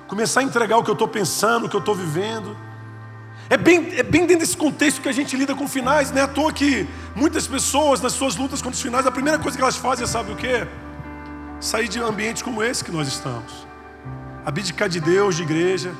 [0.07, 2.55] Começar a entregar o que eu estou pensando, o que eu estou vivendo.
[3.49, 6.23] É bem, é bem dentro desse contexto que a gente lida com finais, não é
[6.23, 9.63] à toa que muitas pessoas, nas suas lutas contra os finais, a primeira coisa que
[9.63, 10.67] elas fazem é sabe o quê?
[11.59, 13.65] Sair de ambientes como esse que nós estamos.
[14.45, 15.93] Abdicar de Deus, de igreja,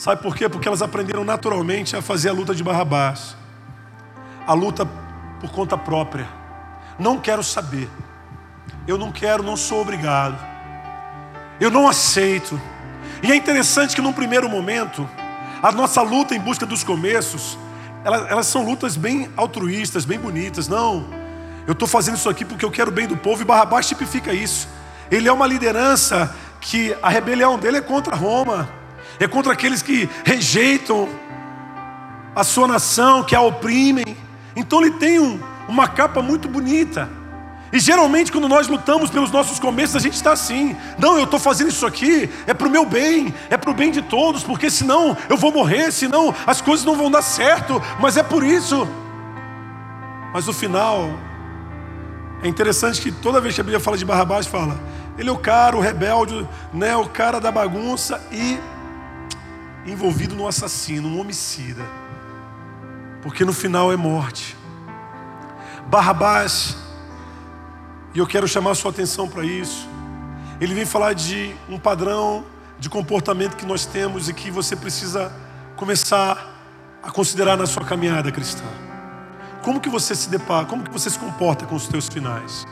[0.00, 0.48] Sabe por quê?
[0.48, 3.36] Porque elas aprenderam naturalmente a fazer a luta de Barrabás.
[4.46, 4.88] A luta
[5.38, 6.26] por conta própria.
[6.98, 7.86] Não quero saber.
[8.88, 10.38] Eu não quero, não sou obrigado.
[11.60, 12.58] Eu não aceito.
[13.22, 15.06] E é interessante que num primeiro momento,
[15.62, 17.58] a nossa luta em busca dos começos,
[18.04, 20.68] elas, elas são lutas bem altruístas, bem bonitas.
[20.68, 21.06] Não,
[21.66, 24.32] eu estou fazendo isso aqui porque eu quero o bem do povo, e Barrabás tipifica
[24.32, 24.68] isso.
[25.10, 28.80] Ele é uma liderança que a rebelião dele é contra Roma
[29.20, 31.06] é contra aqueles que rejeitam
[32.34, 34.16] a sua nação, que a oprimem.
[34.56, 37.06] Então ele tem um, uma capa muito bonita.
[37.72, 41.38] E geralmente, quando nós lutamos pelos nossos começos, a gente está assim: não, eu estou
[41.38, 44.68] fazendo isso aqui, é para o meu bem, é para o bem de todos, porque
[44.68, 48.88] senão eu vou morrer, senão as coisas não vão dar certo, mas é por isso.
[50.32, 51.10] Mas no final,
[52.42, 54.76] é interessante que toda vez que a Bíblia fala de Barrabás, fala:
[55.16, 58.58] ele é o cara, o rebelde, né, o cara da bagunça e
[59.86, 61.84] envolvido no assassino, no homicida.
[63.22, 64.56] Porque no final é morte.
[65.86, 66.76] Barrabás,
[68.14, 69.88] e eu quero chamar sua atenção para isso.
[70.60, 72.44] Ele vem falar de um padrão
[72.78, 75.32] de comportamento que nós temos e que você precisa
[75.76, 76.50] começar
[77.02, 78.64] a considerar na sua caminhada cristã.
[79.62, 82.66] Como que você se depara, como que você se comporta com os teus finais?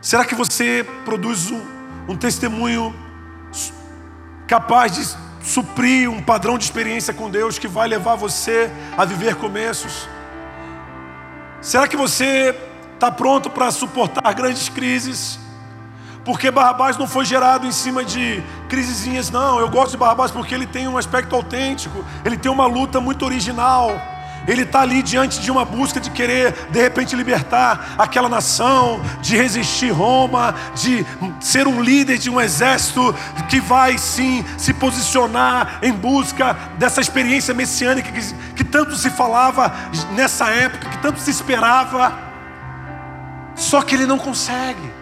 [0.00, 1.62] Será que você produz um,
[2.08, 2.94] um testemunho
[4.46, 9.36] capaz de suprir um padrão de experiência com Deus que vai levar você a viver
[9.36, 10.08] começos?
[11.60, 12.52] Será que você
[13.02, 15.36] está pronto para suportar grandes crises?
[16.24, 19.58] Porque Barrabás não foi gerado em cima de crisezinhas, não.
[19.58, 23.24] Eu gosto de Barrabás porque ele tem um aspecto autêntico, ele tem uma luta muito
[23.24, 23.90] original.
[24.46, 29.36] Ele está ali diante de uma busca de querer, de repente, libertar aquela nação, de
[29.36, 31.04] resistir Roma, de
[31.40, 33.12] ser um líder de um exército
[33.48, 39.72] que vai sim se posicionar em busca dessa experiência messiânica que, que tanto se falava
[40.12, 42.31] nessa época, que tanto se esperava.
[43.54, 44.92] Só que ele não consegue.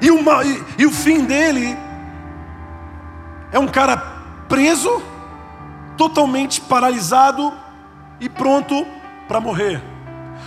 [0.00, 1.76] E, uma, e, e o fim dele
[3.50, 3.96] é um cara
[4.48, 5.02] preso,
[5.96, 7.52] totalmente paralisado
[8.20, 8.86] e pronto
[9.26, 9.82] para morrer.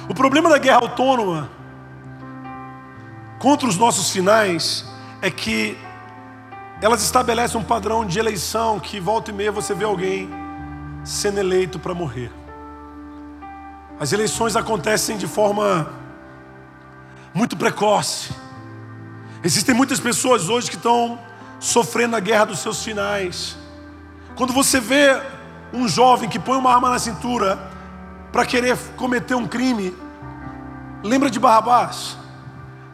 [0.08, 1.50] O problema da guerra autônoma
[3.40, 4.86] contra os nossos finais
[5.22, 5.78] é que
[6.82, 10.30] elas estabelecem um padrão de eleição que volta e meia você vê alguém
[11.04, 12.32] sendo eleito para morrer.
[14.00, 15.92] As eleições acontecem de forma
[17.34, 18.32] muito precoce.
[19.44, 21.20] Existem muitas pessoas hoje que estão
[21.60, 23.56] sofrendo a guerra dos seus finais.
[24.36, 25.22] Quando você vê
[25.74, 27.60] um jovem que põe uma arma na cintura
[28.32, 29.96] para querer cometer um crime,
[31.04, 32.18] lembra de Barrabás?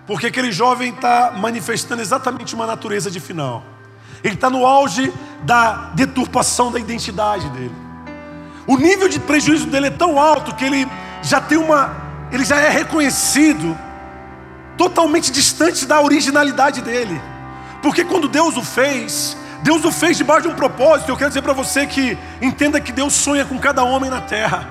[0.05, 3.63] Porque aquele jovem está manifestando exatamente uma natureza de final.
[4.23, 5.11] Ele está no auge
[5.43, 7.75] da deturpação da identidade dele.
[8.67, 10.87] O nível de prejuízo dele é tão alto que ele
[11.21, 11.95] já tem uma.
[12.31, 13.77] Ele já é reconhecido
[14.77, 17.21] totalmente distante da originalidade dele.
[17.81, 21.09] Porque quando Deus o fez, Deus o fez debaixo de um propósito.
[21.09, 24.67] Eu quero dizer para você que entenda que Deus sonha com cada homem na terra.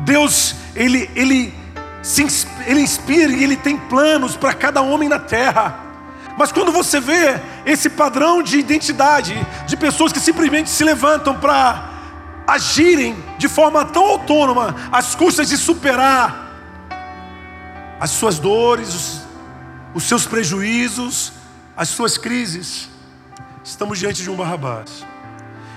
[0.00, 1.54] Deus, ele, ele,
[2.02, 2.24] se,
[2.66, 5.78] ele inspira e ele tem planos para cada homem na terra.
[6.36, 9.34] Mas quando você vê esse padrão de identidade,
[9.66, 11.90] de pessoas que simplesmente se levantam para
[12.46, 16.51] agirem de forma tão autônoma, às custas de superar
[18.02, 19.22] as suas dores, os,
[19.94, 21.32] os seus prejuízos,
[21.76, 22.88] as suas crises,
[23.62, 25.06] estamos diante de um Barrabás.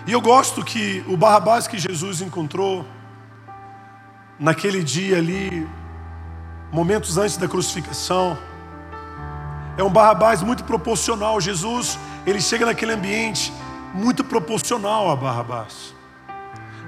[0.08, 2.84] E eu gosto que o Barrabás que Jesus encontrou
[4.40, 5.70] naquele dia ali,
[6.72, 8.36] momentos antes da crucificação,
[9.78, 11.40] é um Barrabás muito proporcional.
[11.40, 13.54] Jesus, ele chega naquele ambiente
[13.94, 15.94] muito proporcional a Barrabás.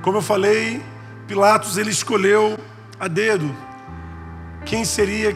[0.02, 0.84] Como eu falei,
[1.28, 2.58] Pilatos ele escolheu
[3.00, 3.67] a dedo
[4.68, 5.36] quem seria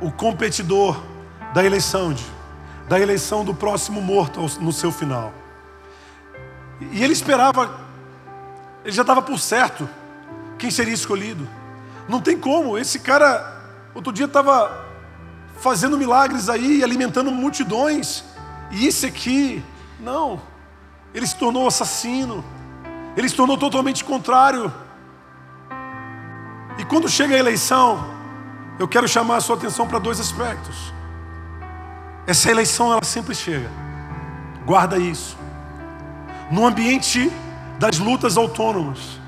[0.00, 1.00] o competidor
[1.54, 2.24] da eleição de
[2.90, 5.32] da eleição do próximo morto no seu final.
[6.80, 7.78] E ele esperava,
[8.84, 9.88] ele já estava por certo
[10.58, 11.48] quem seria escolhido.
[12.08, 13.62] Não tem como, esse cara,
[13.94, 14.88] outro dia estava
[15.60, 18.24] fazendo milagres aí, alimentando multidões,
[18.72, 19.62] e esse aqui,
[20.00, 20.42] não,
[21.14, 22.44] ele se tornou assassino,
[23.16, 24.74] ele se tornou totalmente contrário.
[26.76, 28.19] E quando chega a eleição,
[28.80, 30.90] eu quero chamar a sua atenção para dois aspectos.
[32.26, 33.70] Essa eleição ela sempre chega.
[34.64, 35.36] Guarda isso.
[36.50, 37.30] No ambiente
[37.78, 39.20] das lutas autônomas,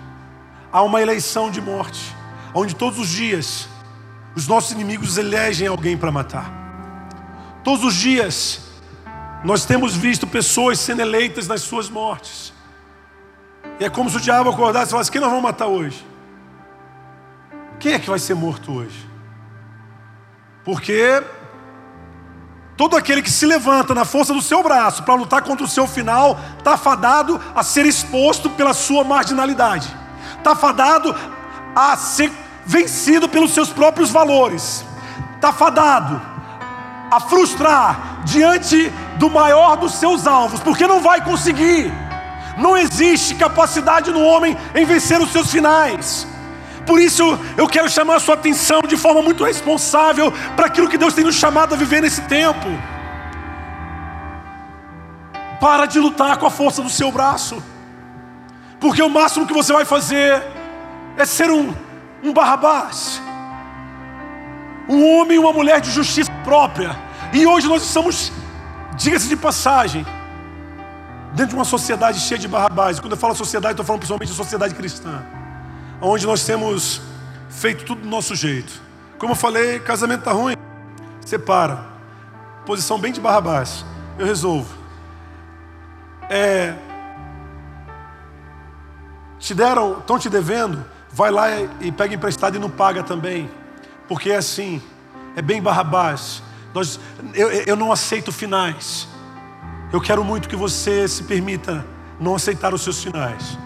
[0.73, 2.17] há uma eleição de morte,
[2.55, 3.69] onde todos os dias
[4.35, 6.51] os nossos inimigos elegem alguém para matar.
[7.63, 8.63] Todos os dias
[9.45, 12.55] nós temos visto pessoas sendo eleitas nas suas mortes.
[13.79, 16.07] E é como se o diabo acordasse e falasse: quem nós vamos matar hoje?
[17.79, 19.12] Quem é que vai ser morto hoje?
[20.65, 21.23] Porque
[22.77, 25.87] Todo aquele que se levanta na força do seu braço para lutar contra o seu
[25.87, 29.95] final, está fadado a ser exposto pela sua marginalidade,
[30.39, 31.15] está fadado
[31.77, 32.33] a ser
[32.65, 34.85] vencido pelos seus próprios valores,
[35.37, 36.21] está fadado
[37.11, 41.93] a frustrar diante do maior dos seus alvos, porque não vai conseguir.
[42.57, 46.27] Não existe capacidade no homem em vencer os seus finais.
[46.87, 50.99] Por isso eu quero chamar a sua atenção de forma muito responsável para aquilo que
[50.99, 52.67] Deus tem nos chamado a viver nesse tempo.
[55.61, 57.63] Para de lutar com a força do seu braço,
[58.81, 60.43] porque o máximo que você vai fazer
[61.17, 61.73] é ser um,
[62.23, 63.23] um Barrabás,
[64.89, 66.97] um homem e uma mulher de justiça própria.
[67.33, 68.33] E hoje nós estamos,
[68.97, 70.05] diga-se de passagem,
[71.33, 72.99] dentro de uma sociedade cheia de Barrabás.
[72.99, 75.25] E quando eu falo sociedade, estou falando principalmente de sociedade cristã
[76.03, 77.01] onde nós temos
[77.49, 78.83] feito tudo do nosso jeito.
[79.19, 80.57] Como eu falei, casamento está ruim,
[81.25, 81.87] separa.
[82.67, 83.85] Posição bem de barra baixa.
[84.19, 84.75] Eu resolvo.
[86.29, 86.75] É,
[89.39, 91.49] te deram, estão te devendo, vai lá
[91.81, 93.49] e pega emprestado e não paga também.
[94.09, 94.83] Porque é assim,
[95.37, 96.43] é bem barra baixa.
[96.75, 96.99] Nós,
[97.35, 99.07] eu, eu não aceito finais.
[99.93, 101.85] Eu quero muito que você se permita
[102.19, 103.59] não aceitar os seus finais.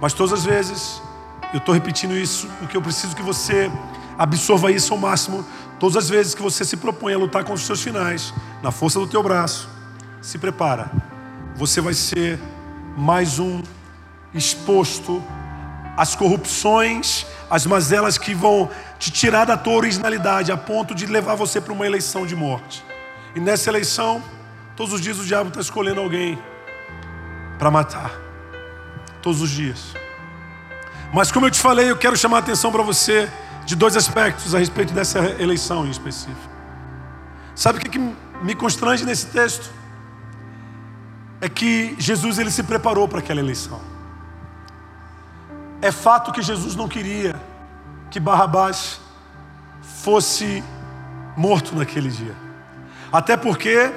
[0.00, 1.00] Mas todas as vezes
[1.54, 3.70] eu estou repetindo isso porque eu preciso que você
[4.18, 5.46] absorva isso ao máximo.
[5.78, 8.98] Todas as vezes que você se propõe a lutar com os seus finais, na força
[8.98, 9.68] do teu braço,
[10.20, 10.90] se prepara.
[11.54, 12.40] Você vai ser
[12.96, 13.62] mais um
[14.34, 15.22] exposto
[15.96, 21.36] às corrupções, às mazelas que vão te tirar da tua originalidade a ponto de levar
[21.36, 22.84] você para uma eleição de morte.
[23.32, 24.20] E nessa eleição,
[24.74, 26.36] todos os dias o diabo está escolhendo alguém
[27.60, 28.10] para matar.
[29.22, 29.94] Todos os dias.
[31.14, 33.30] Mas como eu te falei, eu quero chamar a atenção para você
[33.64, 36.50] de dois aspectos a respeito dessa eleição em específico.
[37.54, 39.70] Sabe o que, que me constrange nesse texto?
[41.40, 43.80] É que Jesus ele se preparou para aquela eleição.
[45.80, 47.40] É fato que Jesus não queria
[48.10, 49.00] que Barrabás
[50.02, 50.64] fosse
[51.36, 52.34] morto naquele dia.
[53.12, 53.92] Até porque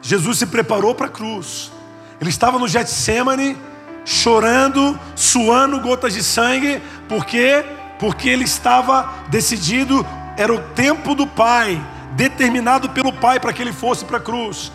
[0.00, 1.72] Jesus se preparou para a cruz.
[2.20, 3.56] Ele estava no Getsemane
[4.04, 7.64] chorando, suando gotas de sangue, porque
[7.98, 10.04] porque ele estava decidido,
[10.36, 11.80] era o tempo do Pai,
[12.12, 14.70] determinado pelo Pai para que ele fosse para a cruz.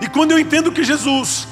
[0.00, 1.48] E quando eu entendo que Jesus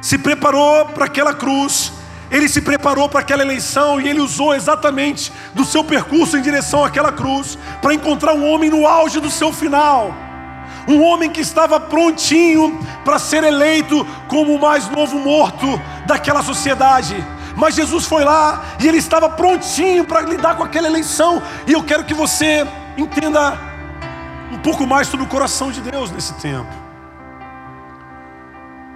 [0.00, 1.92] se preparou para aquela cruz,
[2.30, 6.84] ele se preparou para aquela eleição e ele usou exatamente do seu percurso em direção
[6.84, 10.14] àquela cruz para encontrar um homem no auge do seu final
[10.88, 15.66] um homem que estava prontinho para ser eleito como o mais novo morto
[16.06, 17.14] daquela sociedade.
[17.54, 21.42] Mas Jesus foi lá e ele estava prontinho para lidar com aquela eleição.
[21.66, 23.58] E eu quero que você entenda
[24.50, 26.72] um pouco mais sobre o coração de Deus nesse tempo.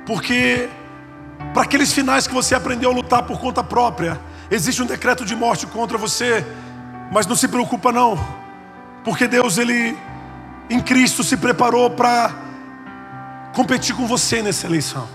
[0.07, 0.70] Porque
[1.52, 4.18] para aqueles finais que você aprendeu a lutar por conta própria,
[4.50, 6.44] existe um decreto de morte contra você,
[7.12, 8.18] mas não se preocupa não.
[9.05, 9.97] Porque Deus ele
[10.69, 12.31] em Cristo se preparou para
[13.55, 15.09] competir com você nessa eleição.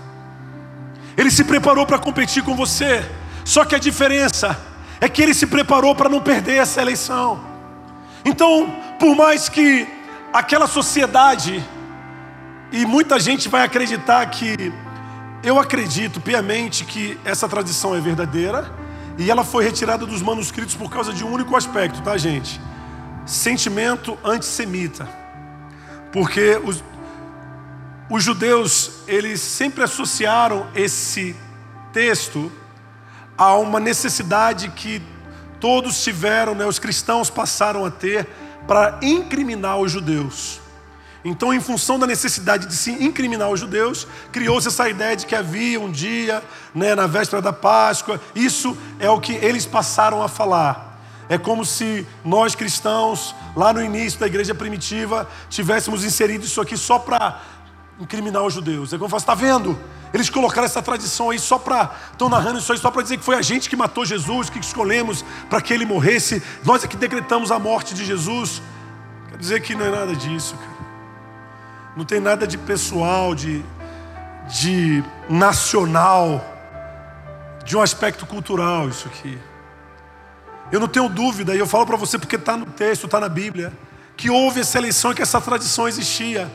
[1.16, 3.04] Ele se preparou para competir com você.
[3.44, 4.58] Só que a diferença
[5.00, 7.40] é que ele se preparou para não perder essa eleição.
[8.24, 9.86] Então, por mais que
[10.32, 11.64] aquela sociedade
[12.70, 14.72] e muita gente vai acreditar que
[15.42, 18.70] eu acredito piamente que essa tradição é verdadeira
[19.16, 22.60] e ela foi retirada dos manuscritos por causa de um único aspecto, tá, gente?
[23.24, 25.08] Sentimento antissemita.
[26.12, 26.82] Porque os,
[28.10, 31.36] os judeus, eles sempre associaram esse
[31.92, 32.50] texto
[33.36, 35.02] a uma necessidade que
[35.60, 38.26] todos tiveram, né, os cristãos passaram a ter
[38.66, 40.60] para incriminar os judeus.
[41.24, 45.34] Então, em função da necessidade de se incriminar os judeus, criou-se essa ideia de que
[45.34, 46.42] havia um dia,
[46.74, 48.20] né, na véspera da Páscoa.
[48.34, 50.87] Isso é o que eles passaram a falar.
[51.28, 56.76] É como se nós cristãos, lá no início da igreja primitiva, tivéssemos inserido isso aqui
[56.76, 57.40] só para
[58.00, 58.92] incriminar os judeus.
[58.92, 59.78] É como falo, está vendo?
[60.12, 61.94] Eles colocaram essa tradição aí só para.
[62.12, 64.58] Estão narrando isso aí só para dizer que foi a gente que matou Jesus, que
[64.58, 66.42] escolhemos para que ele morresse.
[66.64, 68.62] Nós é que decretamos a morte de Jesus.
[69.28, 70.78] Quer dizer que não é nada disso, cara.
[71.94, 73.62] Não tem nada de pessoal, de,
[74.48, 76.42] de nacional,
[77.64, 79.38] de um aspecto cultural isso aqui.
[80.70, 83.28] Eu não tenho dúvida, e eu falo para você porque está no texto, está na
[83.28, 83.72] Bíblia,
[84.16, 86.50] que houve essa eleição e que essa tradição existia.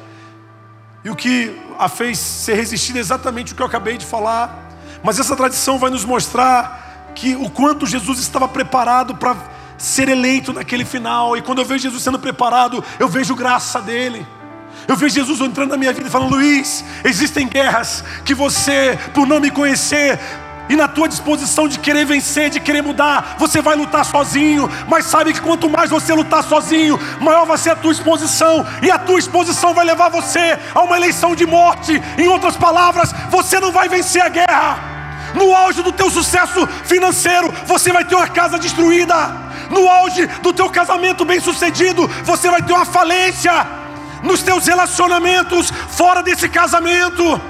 [1.04, 4.70] E o que a fez ser resistida é exatamente o que eu acabei de falar.
[5.04, 9.36] Mas essa tradição vai nos mostrar que o quanto Jesus estava preparado para
[9.78, 11.36] ser eleito naquele final.
[11.36, 14.26] E quando eu vejo Jesus sendo preparado, eu vejo graça dele.
[14.88, 19.28] Eu vejo Jesus entrando na minha vida e falando: Luiz, existem guerras que você, por
[19.28, 20.20] não me conhecer,
[20.70, 25.06] e na tua disposição de querer vencer, de querer mudar, você vai lutar sozinho, mas
[25.06, 28.98] sabe que quanto mais você lutar sozinho, maior vai ser a tua exposição, e a
[28.98, 32.02] tua exposição vai levar você a uma eleição de morte.
[32.18, 34.80] Em outras palavras, você não vai vencer a guerra.
[35.36, 39.16] No auge do teu sucesso financeiro, você vai ter uma casa destruída.
[39.70, 43.52] No auge do teu casamento bem-sucedido, você vai ter uma falência.
[44.22, 47.42] Nos teus relacionamentos fora desse casamento,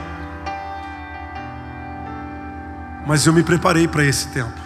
[3.05, 4.61] mas eu me preparei para esse tempo.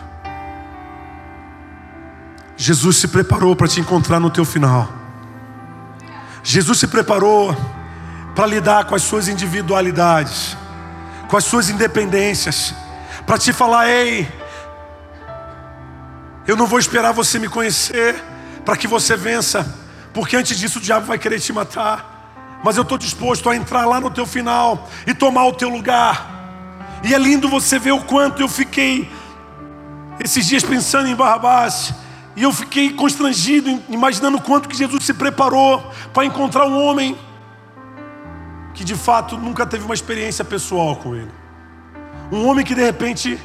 [2.55, 4.91] Jesus se preparou para te encontrar no teu final.
[6.43, 7.55] Jesus se preparou
[8.35, 10.57] para lidar com as suas individualidades,
[11.27, 12.73] com as suas independências,
[13.25, 14.31] para te falar: ei,
[16.47, 18.15] eu não vou esperar você me conhecer
[18.63, 19.75] para que você vença,
[20.13, 22.15] porque antes disso o diabo vai querer te matar.
[22.63, 26.36] Mas eu estou disposto a entrar lá no teu final e tomar o teu lugar.
[27.03, 29.09] E é lindo você ver o quanto eu fiquei
[30.19, 31.93] esses dias pensando em Barrabás.
[32.35, 37.17] E eu fiquei constrangido, imaginando o quanto que Jesus se preparou para encontrar um homem
[38.73, 41.31] que de fato nunca teve uma experiência pessoal com ele.
[42.31, 43.39] Um homem que de repente,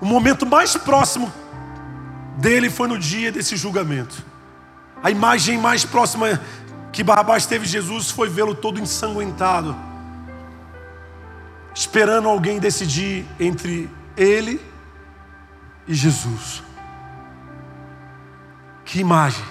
[0.00, 1.30] o momento mais próximo
[2.38, 4.24] dele foi no dia desse julgamento.
[5.02, 6.40] A imagem mais próxima
[6.92, 9.76] que Barrabás teve de Jesus foi vê-lo todo ensanguentado
[11.74, 14.60] esperando alguém decidir entre ele
[15.86, 16.62] e Jesus.
[18.84, 19.44] Que imagem!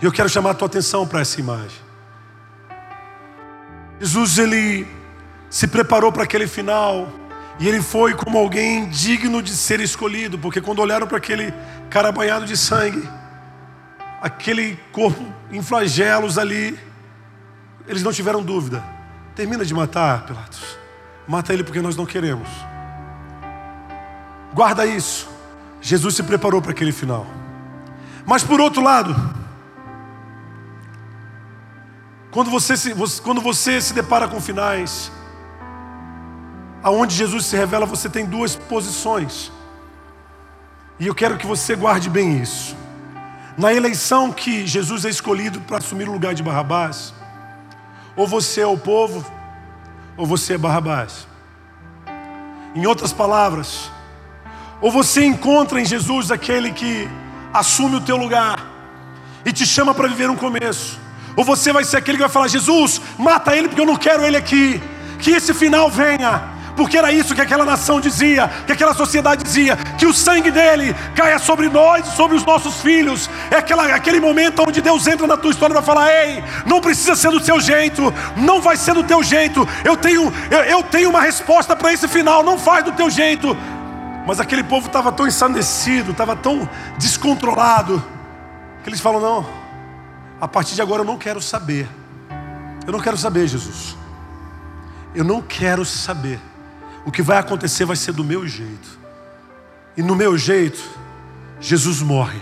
[0.00, 1.78] E eu quero chamar a tua atenção para essa imagem.
[4.00, 4.86] Jesus ele
[5.50, 7.08] se preparou para aquele final
[7.58, 11.52] e ele foi como alguém digno de ser escolhido, porque quando olharam para aquele
[11.90, 13.06] cara banhado de sangue,
[14.22, 16.78] aquele corpo em flagelos ali,
[17.86, 18.99] eles não tiveram dúvida
[19.40, 20.76] Termina de matar, Pilatos.
[21.26, 22.46] Mata ele porque nós não queremos.
[24.52, 25.26] Guarda isso.
[25.80, 27.26] Jesus se preparou para aquele final.
[28.26, 29.16] Mas por outro lado,
[32.30, 35.10] quando você se, quando você se depara com finais,
[36.82, 39.50] aonde Jesus se revela, você tem duas posições.
[40.98, 42.76] E eu quero que você guarde bem isso.
[43.56, 47.14] Na eleição que Jesus é escolhido para assumir o lugar de Barrabás,
[48.20, 49.24] ou você é o povo,
[50.14, 51.26] ou você é Barrabás.
[52.74, 53.90] Em outras palavras,
[54.78, 57.08] ou você encontra em Jesus aquele que
[57.50, 58.62] assume o teu lugar
[59.42, 61.00] e te chama para viver um começo,
[61.34, 64.22] ou você vai ser aquele que vai falar: Jesus, mata ele porque eu não quero
[64.22, 64.78] ele aqui,
[65.18, 66.42] que esse final venha
[66.76, 70.94] porque era isso que aquela nação dizia, que aquela sociedade dizia, que o sangue dele
[71.14, 73.28] caia sobre nós e sobre os nossos filhos.
[73.50, 76.80] É aquela, aquele momento onde Deus entra na tua história e vai falar: Ei, não
[76.80, 79.66] precisa ser do seu jeito, não vai ser do teu jeito.
[79.84, 83.56] Eu tenho, eu, eu tenho uma resposta para esse final, não faz do teu jeito.
[84.26, 86.68] Mas aquele povo estava tão ensandecido, estava tão
[86.98, 88.02] descontrolado,
[88.82, 89.46] que eles falam: Não,
[90.40, 91.88] a partir de agora eu não quero saber.
[92.86, 93.96] Eu não quero saber, Jesus.
[95.14, 96.40] Eu não quero saber
[97.04, 98.98] o que vai acontecer vai ser do meu jeito.
[99.96, 100.82] E no meu jeito,
[101.60, 102.40] Jesus morre.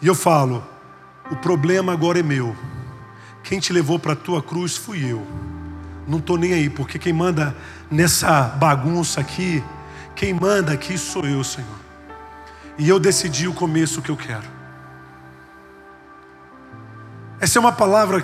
[0.00, 0.64] E eu falo:
[1.30, 2.56] o problema agora é meu.
[3.42, 5.26] Quem te levou para a tua cruz fui eu.
[6.06, 7.56] Não estou nem aí, porque quem manda
[7.90, 9.62] nessa bagunça aqui,
[10.14, 11.68] quem manda aqui sou eu, Senhor.
[12.78, 14.46] E eu decidi o começo que eu quero.
[17.40, 18.22] Essa é uma palavra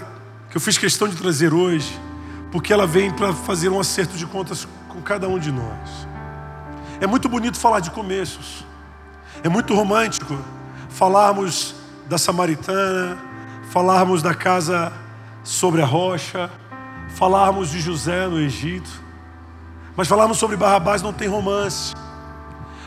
[0.50, 1.98] que eu fiz questão de trazer hoje,
[2.50, 6.06] porque ela vem para fazer um acerto de contas com cada um de nós.
[7.00, 8.64] É muito bonito falar de começos.
[9.42, 10.38] É muito romântico
[10.88, 11.74] falarmos
[12.06, 13.18] da samaritana,
[13.70, 14.92] falarmos da casa
[15.42, 16.48] sobre a rocha,
[17.16, 18.90] falarmos de José no Egito,
[19.96, 21.92] mas falarmos sobre Barrabás não tem romance.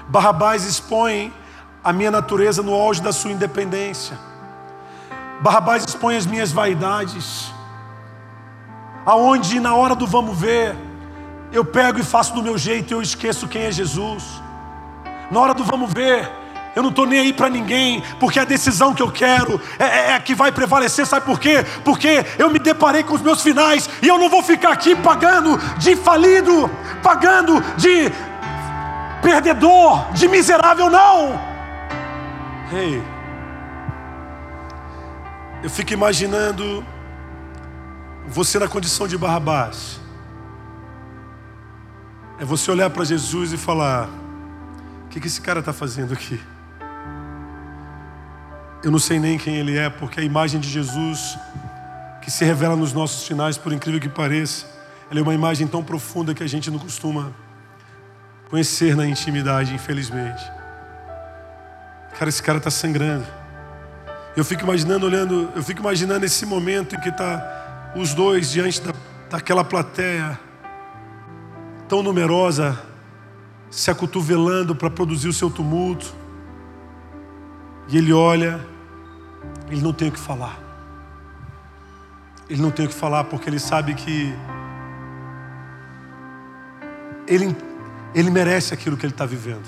[0.08, 1.34] Barrabás expõe
[1.84, 4.18] a minha natureza no auge da sua independência.
[5.41, 7.51] Barrabás expõe as minhas vaidades.
[9.05, 10.76] Aonde na hora do vamos ver,
[11.51, 14.23] eu pego e faço do meu jeito eu esqueço quem é Jesus.
[15.31, 16.29] Na hora do vamos ver,
[16.75, 20.09] eu não estou nem aí para ninguém, porque a decisão que eu quero é, é,
[20.09, 21.65] é, a que vai prevalecer, sabe por quê?
[21.83, 25.57] Porque eu me deparei com os meus finais e eu não vou ficar aqui pagando
[25.79, 26.69] de falido,
[27.01, 28.11] pagando de
[29.21, 31.39] perdedor, de miserável, não.
[32.71, 33.03] Ei, hey,
[35.63, 36.85] eu fico imaginando
[38.27, 39.99] você na condição de Barrabás.
[42.39, 44.07] É você olhar para Jesus e falar:
[45.05, 46.39] o que, que esse cara está fazendo aqui?
[48.83, 51.38] Eu não sei nem quem ele é, porque a imagem de Jesus
[52.21, 54.65] que se revela nos nossos finais, por incrível que pareça,
[55.09, 57.31] ela é uma imagem tão profunda que a gente não costuma
[58.49, 60.43] conhecer na intimidade, infelizmente.
[62.19, 63.25] Cara, esse cara está sangrando.
[64.35, 68.81] Eu fico imaginando, olhando, eu fico imaginando esse momento em que está os dois diante
[68.81, 68.93] da,
[69.29, 70.38] daquela plateia
[71.88, 72.79] tão numerosa,
[73.69, 76.13] se acotovelando para produzir o seu tumulto.
[77.88, 78.59] E ele olha,
[79.69, 80.59] ele não tem o que falar.
[82.49, 84.33] Ele não tem o que falar porque ele sabe que
[87.27, 87.55] ele,
[88.15, 89.67] ele merece aquilo que ele está vivendo.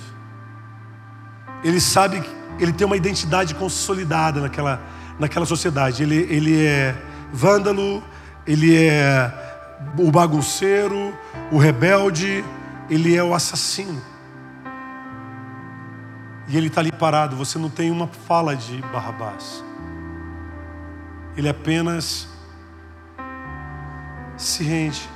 [1.63, 2.21] Ele sabe
[2.59, 4.81] ele tem uma identidade consolidada naquela,
[5.17, 6.03] naquela sociedade.
[6.03, 6.95] Ele, ele é
[7.31, 8.03] vândalo,
[8.45, 9.48] ele é
[9.97, 11.17] o bagunceiro,
[11.51, 12.43] o rebelde,
[12.89, 14.01] ele é o assassino.
[16.47, 19.63] E ele está ali parado, você não tem uma fala de Barrabás.
[21.37, 22.27] Ele apenas
[24.35, 25.07] se rende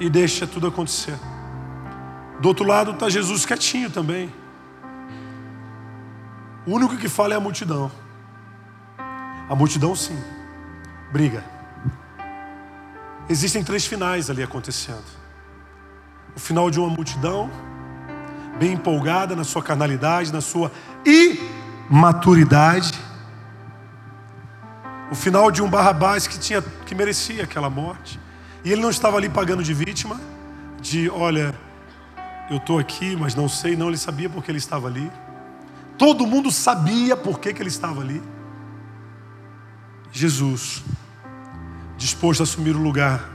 [0.00, 1.18] e deixa tudo acontecer.
[2.40, 4.32] Do outro lado está Jesus quietinho também.
[6.66, 7.90] O único que fala é a multidão.
[9.48, 10.18] A multidão, sim,
[11.12, 11.59] briga.
[13.30, 15.04] Existem três finais ali acontecendo:
[16.36, 17.48] o final de uma multidão,
[18.58, 20.72] bem empolgada na sua carnalidade, na sua
[21.88, 22.92] imaturidade.
[25.12, 28.18] O final de um Barrabás que, tinha, que merecia aquela morte.
[28.64, 30.20] E ele não estava ali pagando de vítima,
[30.80, 31.54] de olha,
[32.50, 35.10] eu estou aqui, mas não sei, não, ele sabia porque ele estava ali.
[35.96, 38.20] Todo mundo sabia por que, que ele estava ali.
[40.10, 40.82] Jesus,
[42.00, 43.28] disposto a assumir o lugar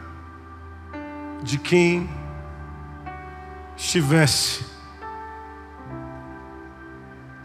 [1.44, 2.10] de quem
[3.78, 4.66] estivesse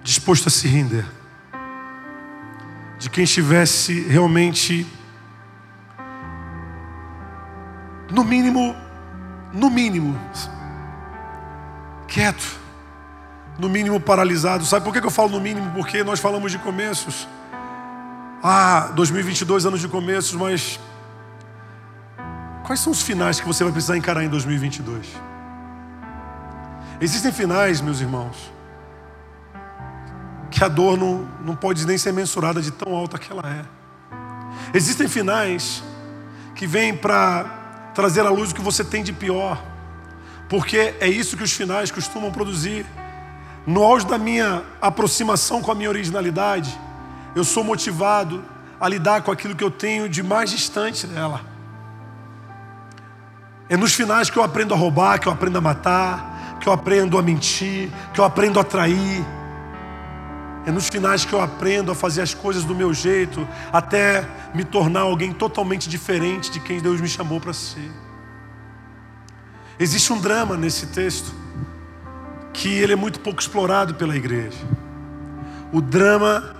[0.02, 1.04] disposto a se render,
[2.98, 4.86] de quem estivesse realmente,
[8.10, 8.74] no mínimo,
[9.52, 10.18] no mínimo,
[12.08, 12.58] quieto
[13.58, 14.64] no mínimo paralisado.
[14.64, 15.70] Sabe por que eu falo no mínimo?
[15.72, 17.28] Porque nós falamos de começos.
[18.42, 20.80] Ah, 2022 anos de começos, mas
[22.70, 25.04] quais são os finais que você vai precisar encarar em 2022?
[27.00, 28.36] Existem finais, meus irmãos,
[30.52, 33.64] que a dor não, não pode nem ser mensurada de tão alta que ela é.
[34.72, 35.82] Existem finais
[36.54, 39.60] que vêm para trazer à luz o que você tem de pior,
[40.48, 42.86] porque é isso que os finais costumam produzir.
[43.66, 46.78] No auge da minha aproximação com a minha originalidade,
[47.34, 48.44] eu sou motivado
[48.78, 51.49] a lidar com aquilo que eu tenho de mais distante dela.
[53.70, 56.72] É nos finais que eu aprendo a roubar, que eu aprendo a matar, que eu
[56.72, 59.24] aprendo a mentir, que eu aprendo a trair.
[60.66, 64.64] É nos finais que eu aprendo a fazer as coisas do meu jeito, até me
[64.64, 67.88] tornar alguém totalmente diferente de quem Deus me chamou para ser.
[69.78, 71.32] Existe um drama nesse texto
[72.52, 74.58] que ele é muito pouco explorado pela igreja.
[75.72, 76.56] O drama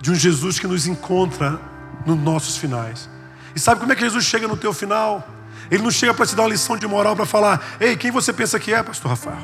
[0.00, 1.60] de um Jesus que nos encontra
[2.04, 3.08] nos nossos finais.
[3.54, 5.37] E sabe como é que Jesus chega no teu final?
[5.70, 8.32] Ele não chega para te dar uma lição de moral para falar: "Ei, quem você
[8.32, 9.38] pensa que é, pastor Rafael?"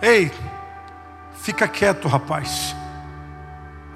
[0.00, 0.32] Ei,
[1.40, 2.74] fica quieto, rapaz.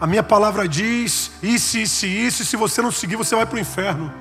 [0.00, 3.56] A minha palavra diz isso, isso, isso, e se você não seguir, você vai para
[3.56, 4.12] o inferno.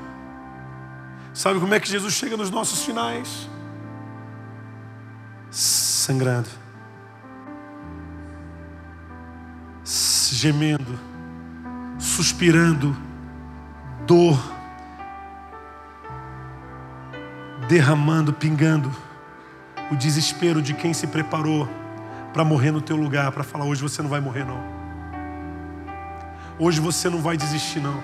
[1.34, 3.50] Sabe como é que Jesus chega nos nossos finais?
[5.52, 6.48] sangrando,
[10.32, 10.98] gemendo,
[12.00, 12.96] suspirando,
[14.08, 14.40] dor,
[17.72, 18.94] derramando, pingando
[19.90, 21.70] o desespero de quem se preparou
[22.34, 24.62] para morrer no teu lugar, para falar hoje você não vai morrer não.
[26.60, 27.98] Hoje você não vai desistir não.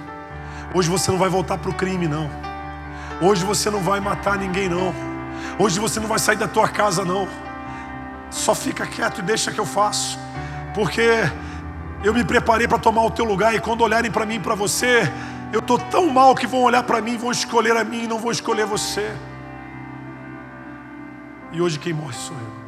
[0.74, 2.30] Hoje você não vai voltar para o crime, não.
[3.22, 4.94] Hoje você não vai matar ninguém, não.
[5.60, 7.28] Hoje você não vai sair da tua casa, não.
[8.32, 10.18] Só fica quieto e deixa que eu faço.
[10.74, 11.30] Porque
[12.06, 14.56] eu me preparei para tomar o teu lugar e quando olharem para mim e para
[14.56, 15.12] você,
[15.52, 18.18] eu estou tão mal que vão olhar para mim vão escolher a mim e não
[18.18, 19.14] vão escolher você.
[21.52, 22.68] E hoje quem morre sou eu.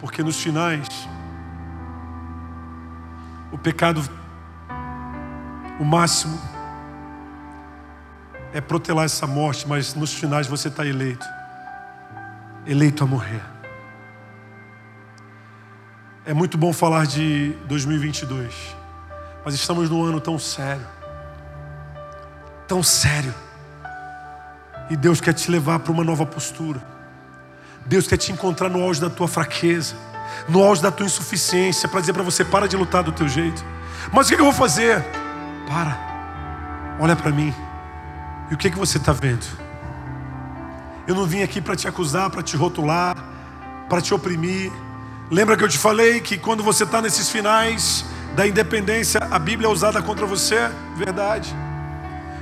[0.00, 0.86] Porque nos finais,
[3.52, 4.00] o pecado,
[5.78, 6.40] o máximo,
[8.52, 11.26] é protelar essa morte, mas nos finais você está eleito
[12.66, 13.42] eleito a morrer.
[16.24, 18.54] É muito bom falar de 2022,
[19.44, 20.86] mas estamos num ano tão sério,
[22.68, 23.34] tão sério,
[24.90, 26.82] e Deus quer te levar para uma nova postura.
[27.86, 29.94] Deus quer te encontrar no auge da tua fraqueza,
[30.48, 33.64] no auge da tua insuficiência, para dizer para você: para de lutar do teu jeito.
[34.12, 35.02] Mas o que eu vou fazer?
[35.68, 35.96] Para,
[36.98, 37.54] olha para mim,
[38.50, 39.46] e o que, que você está vendo?
[41.06, 43.16] Eu não vim aqui para te acusar, para te rotular,
[43.88, 44.72] para te oprimir.
[45.30, 49.68] Lembra que eu te falei que quando você está nesses finais da independência, a Bíblia
[49.68, 50.68] é usada contra você?
[50.96, 51.54] Verdade.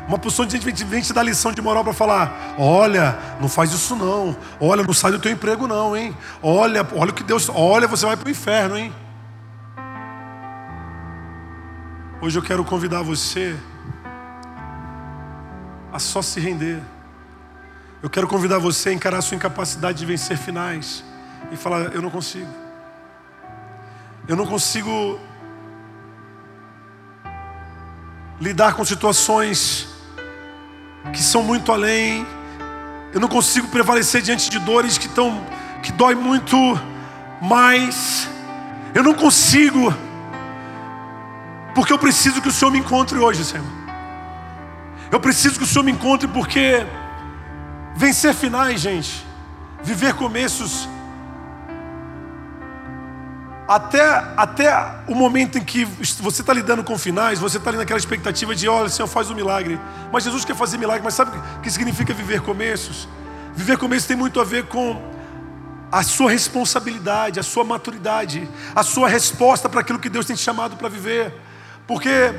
[0.09, 3.71] Uma pessoa de gente vem te dar lição de moral para falar: olha, não faz
[3.71, 4.35] isso não.
[4.59, 6.17] Olha, não sai do teu emprego não, hein?
[6.43, 7.51] Olha, olha o que Deus.
[7.51, 8.91] Olha, você vai para o inferno, hein?
[12.23, 13.55] Hoje eu quero convidar você
[15.93, 16.81] a só se render.
[18.03, 21.05] Eu quero convidar você a encarar a sua incapacidade de vencer finais
[21.53, 22.49] e falar: Eu não consigo.
[24.27, 25.21] Eu não consigo
[28.41, 29.98] lidar com situações
[31.13, 32.27] que são muito além.
[33.13, 35.45] Eu não consigo prevalecer diante de dores que estão
[35.83, 36.57] que dói muito
[37.41, 38.29] mais.
[38.95, 39.95] Eu não consigo
[41.75, 43.67] porque eu preciso que o Senhor me encontre hoje, Senhor.
[45.11, 46.85] Eu preciso que o Senhor me encontre porque
[47.99, 49.27] Vencer finais, gente.
[49.83, 50.89] Viver começos.
[53.69, 54.03] Até,
[54.35, 54.73] até
[55.07, 58.66] o momento em que você está lidando com finais, você está ali naquela expectativa de,
[58.66, 59.79] olha, Senhor faz um milagre.
[60.11, 63.07] Mas Jesus quer fazer milagre, mas sabe o que significa viver começos?
[63.55, 64.99] Viver começos tem muito a ver com
[65.93, 70.43] a sua responsabilidade, a sua maturidade, a sua resposta para aquilo que Deus tem te
[70.43, 71.35] chamado para viver.
[71.87, 72.33] Porque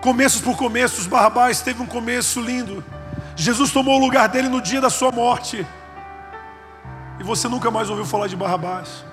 [0.00, 2.82] começos por começos, Barrabás teve um começo lindo.
[3.36, 5.66] Jesus tomou o lugar dele no dia da sua morte.
[7.20, 9.07] E você nunca mais ouviu falar de Barrabás.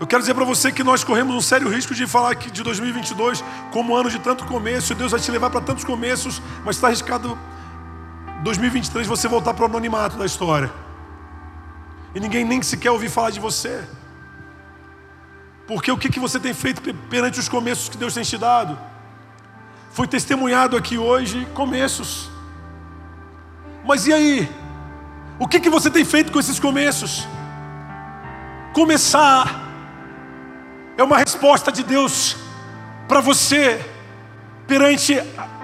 [0.00, 2.62] Eu quero dizer para você que nós corremos um sério risco de falar que de
[2.62, 3.42] 2022
[3.72, 7.36] como ano de tanto começo, Deus vai te levar para tantos começos, mas está arriscado
[8.44, 10.72] 2023 você voltar para o anonimato da história.
[12.14, 13.84] E ninguém nem sequer ouvir falar de você.
[15.66, 16.80] Porque o que, que você tem feito
[17.10, 18.78] perante os começos que Deus tem te dado?
[19.90, 22.30] Foi testemunhado aqui hoje começos.
[23.84, 24.48] Mas e aí?
[25.40, 27.26] O que, que você tem feito com esses começos?
[28.72, 29.67] Começar
[30.98, 32.36] é uma resposta de Deus
[33.06, 33.80] para você
[34.66, 35.16] perante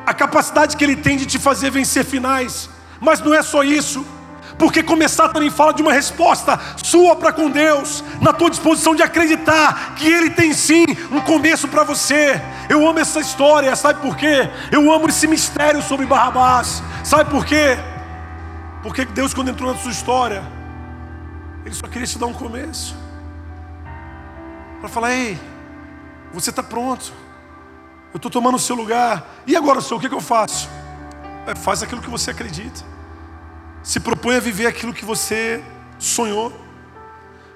[0.07, 2.71] a capacidade que Ele tem de te fazer vencer finais.
[3.01, 4.07] Mas não é só isso.
[4.57, 9.03] Porque começar também fala de uma resposta sua para com Deus, na tua disposição de
[9.03, 12.41] acreditar que Ele tem sim um começo para você.
[12.69, 14.49] Eu amo essa história, sabe por quê?
[14.71, 17.77] Eu amo esse mistério sobre Barrabás, sabe por quê?
[18.85, 20.45] Porque Deus, quando entrou na sua história,
[21.67, 23.04] Ele só queria te dar um começo.
[24.85, 25.41] Para falar, ei,
[26.31, 27.11] você está pronto.
[28.13, 29.27] Eu estou tomando o seu lugar.
[29.47, 30.69] E agora, Senhor, o que, que eu faço?
[31.47, 32.85] É, faz aquilo que você acredita.
[33.83, 35.65] Se propõe a viver aquilo que você
[35.99, 36.53] sonhou.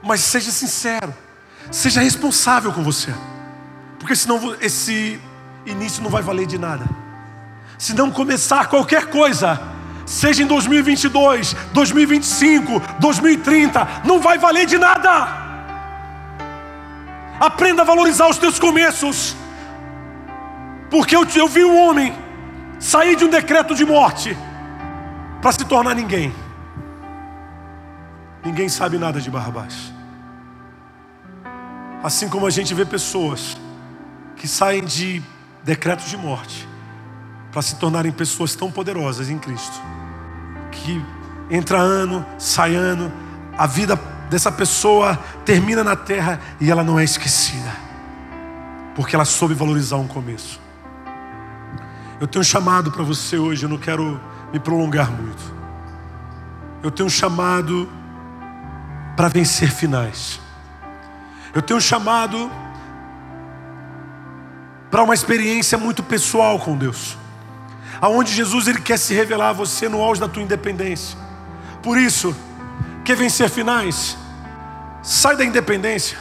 [0.03, 1.15] Mas seja sincero.
[1.71, 3.15] Seja responsável com você.
[3.99, 5.21] Porque senão esse
[5.67, 6.87] início não vai valer de nada.
[7.77, 9.61] Se não começar qualquer coisa,
[10.07, 15.48] seja em 2022, 2025, 2030, não vai valer de nada.
[17.41, 19.37] Aprenda a valorizar os teus começos,
[20.91, 22.15] porque eu, eu vi um homem
[22.81, 24.37] sair de um decreto de morte
[25.41, 26.35] para se tornar ninguém.
[28.45, 29.93] Ninguém sabe nada de Barrabás.
[32.03, 33.57] Assim como a gente vê pessoas
[34.37, 35.23] que saem de
[35.65, 36.69] decretos de morte
[37.53, 39.81] para se tornarem pessoas tão poderosas em Cristo
[40.71, 41.05] que
[41.51, 43.13] entra ano, sai ano,
[43.57, 43.97] a vida
[44.29, 47.73] dessa pessoa termina na terra e ela não é esquecida,
[48.95, 50.61] porque ela soube valorizar um começo.
[52.21, 54.21] Eu tenho um chamado para você hoje, eu não quero
[54.53, 55.55] me prolongar muito.
[56.83, 57.89] Eu tenho um chamado
[59.17, 60.41] para vencer finais.
[61.55, 62.51] Eu tenho um chamado
[64.91, 67.17] para uma experiência muito pessoal com Deus.
[68.01, 71.19] Aonde Jesus ele quer se revelar a você no auge da tua independência.
[71.83, 72.35] Por isso,
[73.09, 74.19] quer vencer finais?
[75.03, 76.19] Sai da independência.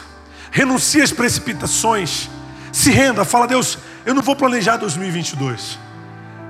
[0.49, 2.29] Renuncie às precipitações.
[2.71, 5.77] Se renda, fala Deus, eu não vou planejar 2022.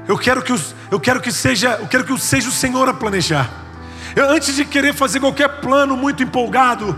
[0.07, 0.53] Eu quero que,
[0.91, 3.49] eu quero que seja, eu quero que seja o Senhor a planejar.
[4.15, 6.95] Eu, antes de querer fazer qualquer plano muito empolgado,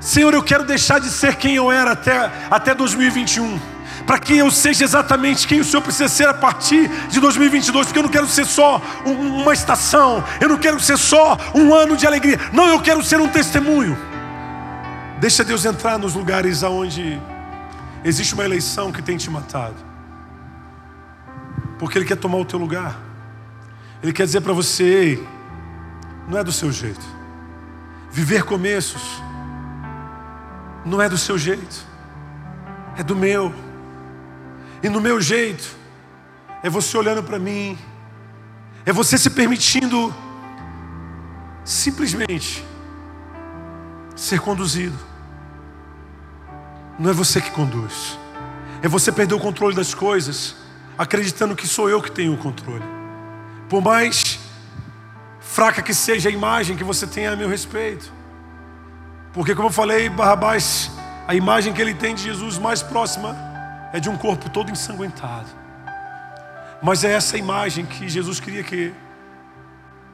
[0.00, 3.60] Senhor, eu quero deixar de ser quem eu era até, até 2021
[4.08, 7.98] para que eu seja exatamente quem o Senhor precisa ser a partir de 2022, porque
[7.98, 11.94] eu não quero ser só um, uma estação, eu não quero ser só um ano
[11.94, 13.98] de alegria, não, eu quero ser um testemunho.
[15.20, 17.20] Deixa Deus entrar nos lugares aonde
[18.02, 19.76] existe uma eleição que tem te matado,
[21.78, 22.96] porque Ele quer tomar o teu lugar,
[24.02, 25.22] Ele quer dizer para você:
[26.26, 27.04] não é do seu jeito,
[28.10, 29.20] viver começos
[30.82, 31.84] não é do seu jeito,
[32.96, 33.67] é do meu.
[34.82, 35.76] E no meu jeito,
[36.62, 37.78] é você olhando para mim,
[38.84, 40.14] é você se permitindo
[41.64, 42.64] simplesmente
[44.16, 44.96] ser conduzido.
[46.98, 48.18] Não é você que conduz,
[48.82, 50.56] é você perder o controle das coisas,
[50.96, 52.84] acreditando que sou eu que tenho o controle.
[53.68, 54.40] Por mais
[55.40, 58.12] fraca que seja a imagem que você tem a meu respeito,
[59.32, 60.90] porque, como eu falei, Barrabás,
[61.26, 63.36] a imagem que ele tem de Jesus mais próxima
[63.92, 65.48] é de um corpo todo ensanguentado.
[66.82, 68.92] Mas é essa imagem que Jesus queria que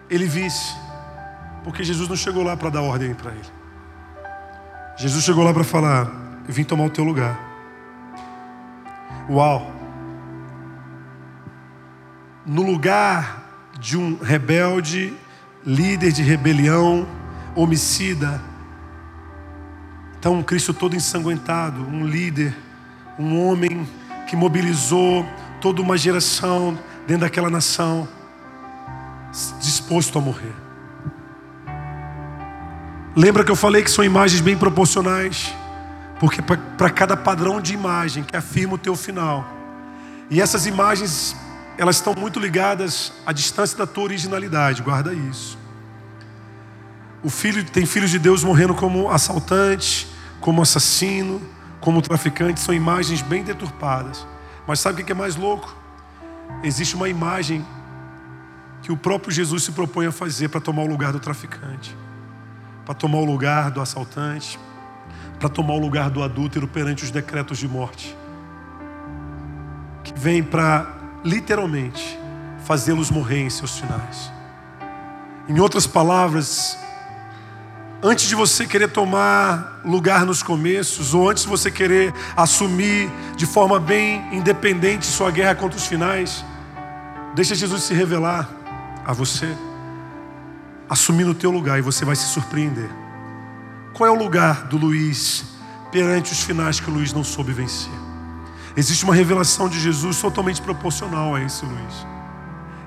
[0.09, 0.75] ele visse,
[1.63, 3.53] porque Jesus não chegou lá para dar ordem para ele.
[4.97, 6.11] Jesus chegou lá para falar:
[6.47, 7.39] Eu vim tomar o teu lugar.
[9.29, 9.71] Uau!
[12.47, 13.43] No lugar
[13.79, 15.15] de um rebelde,
[15.65, 17.07] líder de rebelião,
[17.55, 18.41] homicida,
[20.25, 22.57] então, um Cristo todo ensanguentado, um líder,
[23.19, 23.89] um homem
[24.27, 25.27] que mobilizou
[25.61, 28.09] toda uma geração dentro daquela nação,
[29.61, 30.55] disposto a morrer.
[33.17, 35.55] Lembra que eu falei que são imagens bem proporcionais?
[36.19, 39.47] Porque para cada padrão de imagem que afirma o teu final.
[40.31, 41.37] E essas imagens,
[41.79, 45.59] elas estão muito ligadas à distância da tua originalidade, guarda isso.
[47.23, 50.09] O filho tem filhos de Deus morrendo como assaltante,
[50.41, 51.41] como assassino,
[51.85, 54.27] como traficante, são imagens bem deturpadas.
[54.67, 55.77] Mas sabe o que é mais louco?
[56.63, 57.63] Existe uma imagem
[58.81, 61.95] que o próprio Jesus se propõe a fazer para tomar o lugar do traficante,
[62.87, 64.59] para tomar o lugar do assaltante,
[65.39, 68.17] para tomar o lugar do adúltero perante os decretos de morte,
[70.03, 70.91] que vem para
[71.23, 72.19] literalmente
[72.65, 74.33] fazê-los morrer em seus finais.
[75.47, 76.79] Em outras palavras,
[78.05, 83.47] antes de você querer tomar lugar nos começos, ou antes de você querer assumir de
[83.47, 86.45] forma bem independente sua guerra contra os finais,
[87.35, 88.47] deixa Jesus se revelar
[89.07, 89.57] a você,
[90.87, 92.91] assumir no teu lugar e você vai se surpreender.
[93.95, 95.43] Qual é o lugar do Luiz
[95.91, 97.93] perante os finais que o Luiz não soube vencer?
[98.77, 102.07] Existe uma revelação de Jesus totalmente proporcional a esse Luiz.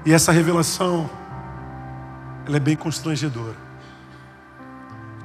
[0.05, 1.09] E essa revelação,
[2.45, 3.66] ela é bem constrangedora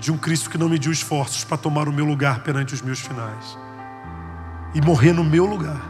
[0.03, 2.98] de um Cristo que não mediu esforços para tomar o meu lugar perante os meus
[2.98, 3.57] finais
[4.74, 5.80] e morrer no meu lugar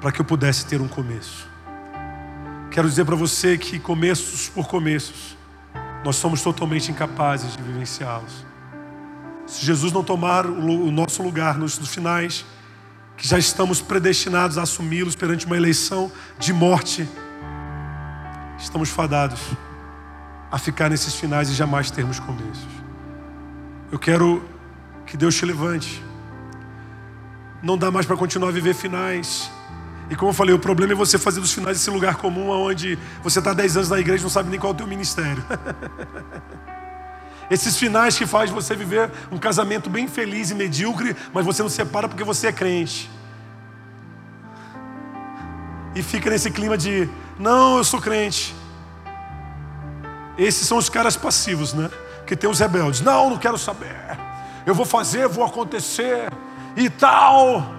[0.00, 1.46] para que eu pudesse ter um começo.
[2.68, 5.36] Quero dizer para você que começos por começos
[6.04, 8.44] nós somos totalmente incapazes de vivenciá-los.
[9.46, 12.44] Se Jesus não tomar o nosso lugar nos finais,
[13.16, 16.10] que já estamos predestinados a assumi-los perante uma eleição
[16.40, 17.08] de morte,
[18.58, 19.40] estamos fadados
[20.50, 22.77] a ficar nesses finais e jamais termos começos.
[23.90, 24.44] Eu quero
[25.06, 26.04] que Deus te levante.
[27.62, 29.50] Não dá mais para continuar a viver finais.
[30.10, 32.98] E como eu falei, o problema é você fazer dos finais esse lugar comum onde
[33.22, 35.42] você está 10 anos na igreja e não sabe nem qual é o teu ministério.
[37.50, 41.70] Esses finais que faz você viver um casamento bem feliz e medíocre, mas você não
[41.70, 43.10] separa porque você é crente.
[45.94, 47.08] E fica nesse clima de,
[47.38, 48.54] não, eu sou crente.
[50.36, 51.88] Esses são os caras passivos, né?
[52.28, 53.00] Que tem os rebeldes.
[53.00, 53.96] Não, não quero saber.
[54.66, 56.30] Eu vou fazer, vou acontecer
[56.76, 57.74] e tal.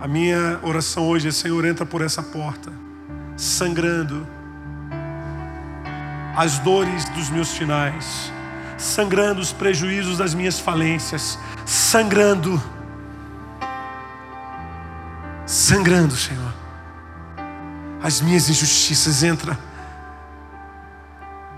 [0.00, 2.72] A minha oração hoje é: Senhor, entra por essa porta,
[3.36, 4.26] sangrando
[6.36, 8.32] as dores dos meus finais,
[8.76, 12.60] sangrando os prejuízos das minhas falências, sangrando,
[15.46, 16.52] sangrando, Senhor,
[18.02, 19.22] as minhas injustiças.
[19.22, 19.56] Entra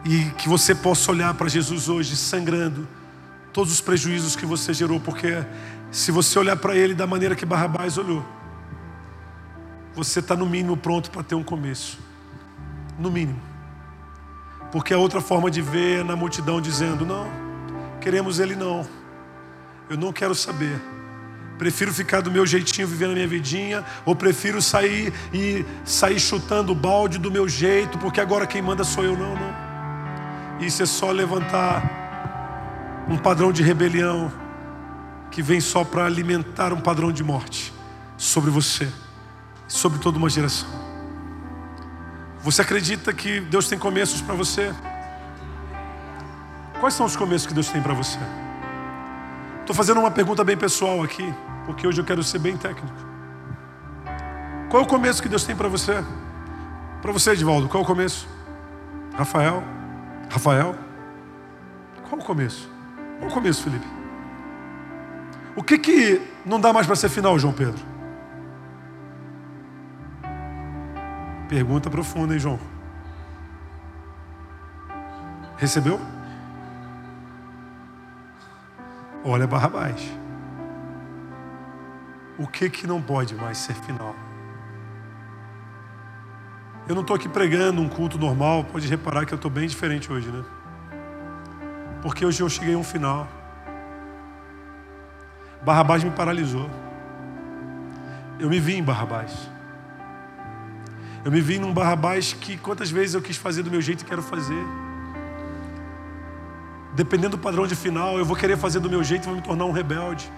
[0.06, 2.86] e que você possa olhar para Jesus hoje sangrando
[3.52, 5.44] todos os prejuízos que você gerou, porque
[5.90, 8.24] Se você olhar para ele da maneira que Barrabás olhou,
[9.94, 11.98] você está no mínimo pronto para ter um começo.
[12.98, 13.40] No mínimo.
[14.72, 17.30] Porque a outra forma de ver é na multidão dizendo: não,
[18.00, 18.86] queremos ele não.
[19.88, 20.78] Eu não quero saber.
[21.56, 26.72] Prefiro ficar do meu jeitinho vivendo a minha vidinha, ou prefiro sair e sair chutando
[26.72, 29.65] o balde do meu jeito, porque agora quem manda sou eu, não, não.
[30.60, 34.32] Isso é só levantar um padrão de rebelião
[35.30, 37.72] que vem só para alimentar um padrão de morte
[38.16, 38.90] sobre você,
[39.68, 40.68] sobre toda uma geração.
[42.40, 44.74] Você acredita que Deus tem começos para você?
[46.80, 48.18] Quais são os começos que Deus tem para você?
[49.60, 51.34] Estou fazendo uma pergunta bem pessoal aqui,
[51.66, 52.96] porque hoje eu quero ser bem técnico.
[54.70, 56.02] Qual é o começo que Deus tem para você?
[57.02, 58.26] Para você, Edvaldo, qual é o começo?
[59.14, 59.75] Rafael?
[60.28, 60.74] Rafael?
[62.08, 62.70] Qual o começo?
[63.18, 63.86] Qual o começo, Felipe?
[65.54, 67.82] O que que não dá mais para ser final, João Pedro?
[71.48, 72.58] Pergunta profunda, hein, João?
[75.56, 75.98] Recebeu?
[79.24, 80.12] Olha Barrabás.
[82.38, 84.14] O que que não pode mais ser final?
[86.88, 90.12] Eu não estou aqui pregando um culto normal, pode reparar que eu estou bem diferente
[90.12, 90.44] hoje, né?
[92.02, 93.28] Porque hoje eu cheguei a um final.
[95.62, 96.70] Barrabás me paralisou.
[98.38, 99.50] Eu me vi em Barrabás.
[101.24, 104.04] Eu me vi num Barrabás que quantas vezes eu quis fazer do meu jeito e
[104.04, 104.64] quero fazer
[106.96, 109.42] dependendo do padrão de final, eu vou querer fazer do meu jeito e vou me
[109.42, 110.32] tornar um rebelde.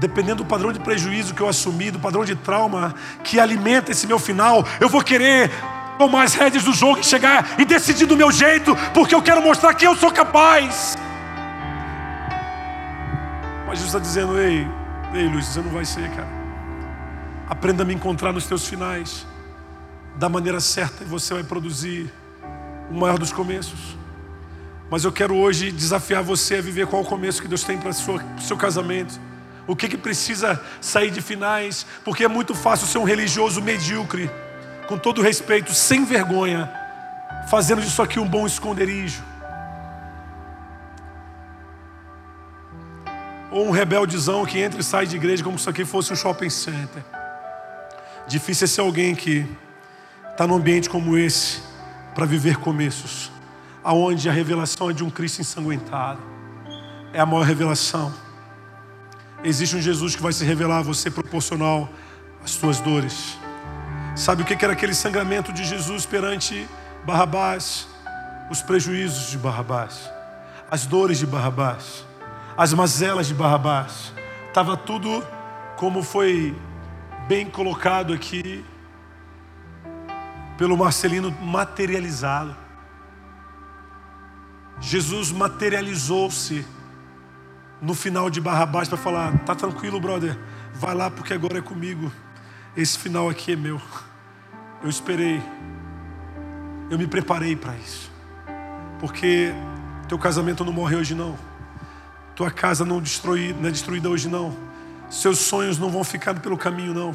[0.00, 4.06] Dependendo do padrão de prejuízo que eu assumi, do padrão de trauma que alimenta esse
[4.06, 5.50] meu final, eu vou querer
[5.98, 9.42] tomar as rédeas do jogo e chegar e decidir do meu jeito, porque eu quero
[9.42, 10.96] mostrar que eu sou capaz.
[13.66, 14.66] Mas Jesus está dizendo: ei,
[15.12, 16.40] ei, Luiz, você não vai ser, cara.
[17.46, 19.26] Aprenda a me encontrar nos teus finais,
[20.16, 22.10] da maneira certa, e você vai produzir
[22.90, 23.98] o maior dos começos.
[24.90, 27.90] Mas eu quero hoje desafiar você a viver qual o começo que Deus tem para
[27.90, 29.20] o seu casamento.
[29.66, 31.86] O que, que precisa sair de finais?
[32.04, 34.30] Porque é muito fácil ser um religioso medíocre,
[34.88, 36.70] com todo respeito, sem vergonha,
[37.48, 39.22] fazendo disso aqui um bom esconderijo.
[43.50, 46.16] Ou um rebeldezão que entra e sai de igreja como se isso aqui fosse um
[46.16, 47.02] shopping center.
[48.26, 49.46] Difícil é ser alguém que
[50.30, 51.60] está num ambiente como esse
[52.14, 53.30] para viver começos
[53.82, 56.20] aonde a revelação é de um Cristo ensanguentado.
[57.12, 58.12] É a maior revelação.
[59.42, 61.88] Existe um Jesus que vai se revelar a você proporcional
[62.44, 63.38] às suas dores.
[64.14, 66.68] Sabe o que era aquele sangramento de Jesus perante
[67.06, 67.88] Barrabás?
[68.50, 70.10] Os prejuízos de Barrabás,
[70.70, 72.04] as dores de Barrabás,
[72.56, 74.12] as mazelas de Barrabás.
[74.48, 75.24] Estava tudo
[75.76, 76.54] como foi
[77.28, 78.64] bem colocado aqui
[80.58, 82.54] pelo Marcelino materializado.
[84.80, 86.66] Jesus materializou-se
[87.80, 90.36] no final de Barrabás para falar: tá tranquilo, brother,
[90.74, 92.12] vai lá porque agora é comigo.
[92.76, 93.80] Esse final aqui é meu.
[94.82, 95.42] Eu esperei,
[96.90, 98.10] eu me preparei para isso,
[98.98, 99.52] porque
[100.08, 101.38] teu casamento não morre hoje não,
[102.34, 103.02] tua casa não,
[103.60, 104.56] não é destruída hoje não,
[105.10, 107.14] seus sonhos não vão ficar pelo caminho não.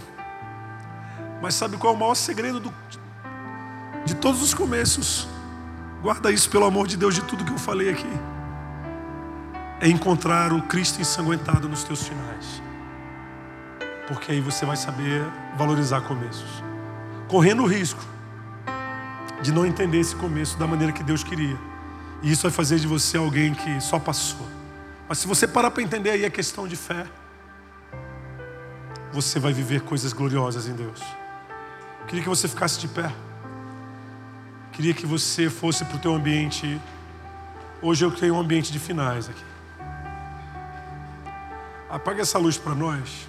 [1.42, 2.74] Mas sabe qual é o maior segredo do,
[4.06, 5.28] de todos os começos?
[6.02, 8.08] Guarda isso pelo amor de Deus de tudo que eu falei aqui.
[9.82, 12.62] É encontrar o Cristo ensanguentado nos teus finais.
[14.08, 15.26] Porque aí você vai saber
[15.58, 16.64] valorizar começos.
[17.28, 18.02] Correndo o risco
[19.42, 21.58] de não entender esse começo da maneira que Deus queria.
[22.22, 24.48] E isso vai fazer de você alguém que só passou.
[25.08, 27.06] Mas se você parar para entender aí a questão de fé,
[29.12, 31.02] você vai viver coisas gloriosas em Deus.
[32.02, 33.12] Eu queria que você ficasse de pé.
[34.72, 36.82] Queria que você fosse para o teu ambiente.
[37.82, 39.55] Hoje eu tenho um ambiente de finais aqui.
[41.90, 43.28] Apaga essa luz para nós,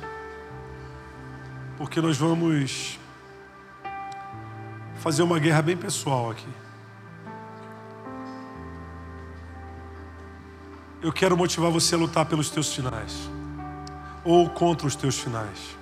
[1.76, 2.98] porque nós vamos
[4.96, 6.48] fazer uma guerra bem pessoal aqui.
[11.02, 13.30] Eu quero motivar você a lutar pelos teus finais
[14.24, 15.76] ou contra os teus finais.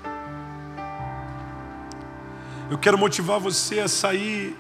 [2.71, 4.57] Eu quero motivar você a sair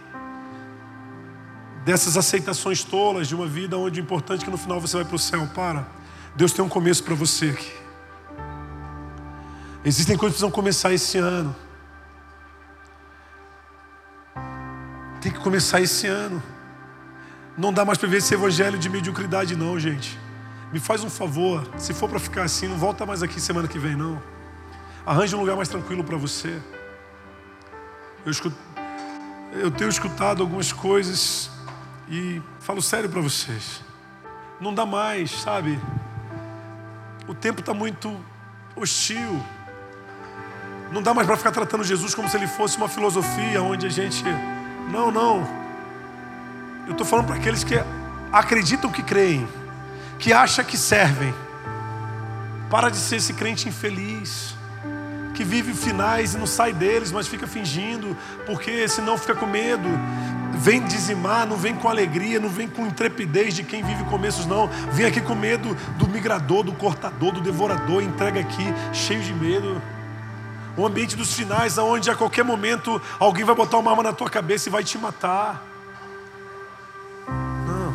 [1.84, 5.04] dessas aceitações tolas de uma vida onde o importante é que no final você vai
[5.04, 5.46] para o céu.
[5.54, 5.86] Para.
[6.34, 7.83] Deus tem um começo para você aqui.
[9.84, 11.54] Existem coisas que precisam começar esse ano.
[15.20, 16.42] Tem que começar esse ano.
[17.56, 20.18] Não dá mais para ver esse evangelho de mediocridade, não, gente.
[20.72, 23.78] Me faz um favor, se for para ficar assim, não volta mais aqui semana que
[23.78, 24.20] vem, não.
[25.04, 26.58] Arranje um lugar mais tranquilo para você.
[28.24, 28.56] Eu, escuto,
[29.52, 31.50] eu tenho escutado algumas coisas
[32.08, 33.82] e falo sério para vocês.
[34.58, 35.78] Não dá mais, sabe?
[37.28, 38.18] O tempo está muito
[38.74, 39.42] hostil.
[40.94, 43.88] Não dá mais para ficar tratando Jesus como se ele fosse uma filosofia onde a
[43.88, 44.22] gente.
[44.92, 45.44] Não, não.
[46.86, 47.74] Eu estou falando para aqueles que
[48.32, 49.44] acreditam que creem,
[50.20, 51.34] que acham que servem.
[52.70, 54.54] Para de ser esse crente infeliz,
[55.34, 58.16] que vive finais e não sai deles, mas fica fingindo,
[58.46, 59.88] porque senão fica com medo.
[60.52, 64.68] Vem dizimar, não vem com alegria, não vem com intrepidez de quem vive começos, não.
[64.92, 69.82] Vem aqui com medo do migrador, do cortador, do devorador, entrega aqui, cheio de medo.
[70.76, 74.28] O ambiente dos finais, aonde a qualquer momento alguém vai botar uma arma na tua
[74.28, 75.62] cabeça e vai te matar.
[77.28, 77.94] Não.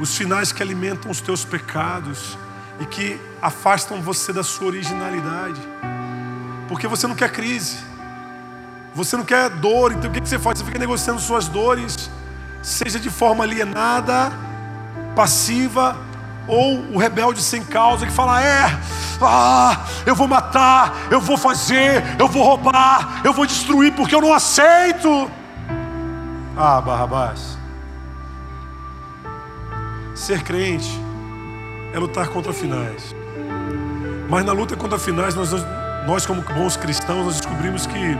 [0.00, 2.38] Os finais que alimentam os teus pecados
[2.80, 5.60] e que afastam você da sua originalidade.
[6.68, 7.76] Porque você não quer crise.
[8.94, 10.58] Você não quer dor, então o que você faz?
[10.58, 12.10] Você fica negociando suas dores,
[12.62, 14.32] seja de forma alienada,
[15.14, 16.07] passiva,
[16.48, 18.80] ou o rebelde sem causa que fala: é,
[19.20, 24.20] ah, eu vou matar, eu vou fazer, eu vou roubar, eu vou destruir porque eu
[24.20, 25.30] não aceito.
[26.56, 27.58] Ah, Barrabás.
[30.14, 30.90] Ser crente
[31.92, 33.14] é lutar contra finais.
[34.28, 35.50] Mas na luta contra finais, nós,
[36.06, 38.18] nós como bons cristãos, nós descobrimos que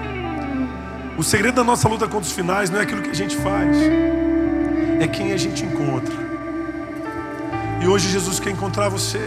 [1.17, 3.77] o segredo da nossa luta contra os finais não é aquilo que a gente faz,
[5.01, 6.28] é quem a gente encontra.
[7.89, 9.21] Hoje Jesus quer encontrar você.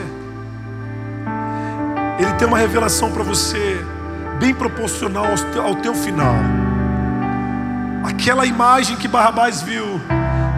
[2.19, 3.83] Ele tem uma revelação para você,
[4.39, 5.25] bem proporcional
[5.63, 6.35] ao teu final.
[8.03, 9.99] Aquela imagem que Barrabás viu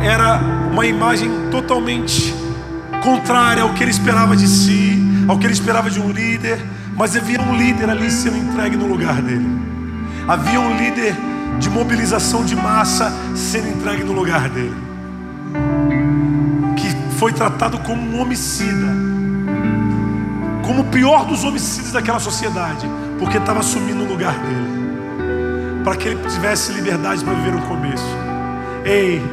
[0.02, 0.38] era
[0.70, 2.36] uma imagem totalmente
[3.02, 6.60] contrária ao que ele esperava de si, ao que ele esperava de um líder,
[6.98, 9.48] mas havia um líder ali sendo entregue no lugar dele.
[10.28, 11.16] Havia um líder
[11.58, 14.94] de mobilização de massa sendo entregue no lugar dele
[17.24, 18.86] foi tratado como um homicida,
[20.62, 22.86] como o pior dos homicídios daquela sociedade,
[23.18, 28.04] porque estava assumindo o lugar dele, para que ele tivesse liberdade para viver um começo.
[28.84, 29.24] Ei,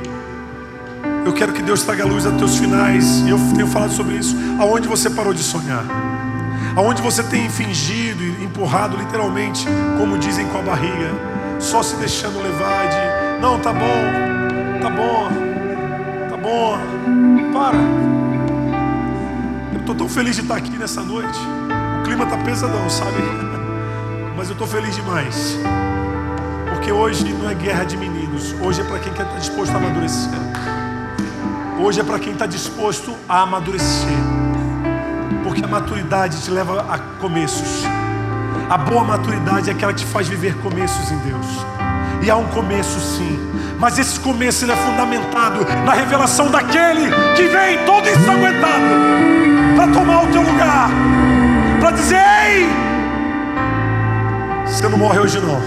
[1.26, 4.36] eu quero que Deus traga luz a teus finais, e eu tenho falado sobre isso.
[4.60, 5.84] Aonde você parou de sonhar?
[6.76, 9.66] Aonde você tem fingido e empurrado literalmente,
[9.98, 11.10] como dizem com a barriga,
[11.58, 15.49] só se deixando levar de, não, tá bom, tá bom,
[16.40, 16.78] bom.
[17.52, 17.76] Para.
[19.72, 21.38] Eu estou tão feliz de estar aqui nessa noite.
[22.00, 23.22] O clima está pesadão, sabe?
[24.36, 25.58] Mas eu estou feliz demais.
[26.70, 28.54] Porque hoje não é guerra de meninos.
[28.60, 30.30] Hoje é para quem está disposto a amadurecer.
[31.78, 34.08] Hoje é para quem está disposto a amadurecer.
[35.44, 37.84] Porque a maturidade te leva a começos.
[38.68, 41.89] A boa maturidade é aquela que te faz viver começos em Deus.
[42.22, 43.50] E há um começo sim
[43.80, 48.84] mas esse começo ele é fundamentado na revelação daquele que vem todo ensanguentado
[49.74, 50.90] para tomar o teu lugar,
[51.80, 52.68] para dizer: Ei,
[54.66, 55.58] você não morre hoje não.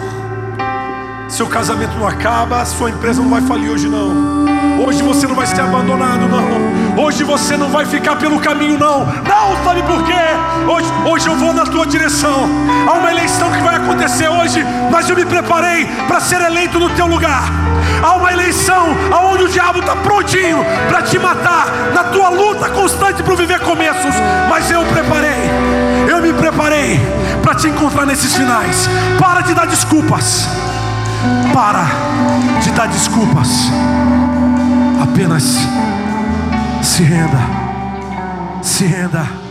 [1.27, 4.45] Seu casamento não acaba, sua empresa não vai falir hoje não.
[4.85, 6.82] Hoje você não vai ser abandonado não.
[6.95, 9.05] Hoje você não vai ficar pelo caminho não.
[9.05, 10.13] Não, sabe por quê?
[10.67, 12.47] Hoje, hoje eu vou na tua direção.
[12.87, 16.89] Há uma eleição que vai acontecer hoje, mas eu me preparei para ser eleito no
[16.91, 17.43] teu lugar.
[18.01, 23.23] Há uma eleição aonde o diabo está prontinho para te matar na tua luta constante
[23.23, 24.13] para viver começos,
[24.49, 25.49] mas eu preparei.
[26.07, 26.99] Eu me preparei
[27.41, 28.87] para te encontrar nesses finais.
[29.19, 30.47] Para de dar desculpas.
[31.53, 31.85] Para
[32.61, 33.71] de dar desculpas.
[35.01, 35.57] Apenas
[36.93, 38.61] se renda.
[38.61, 39.42] Se renda.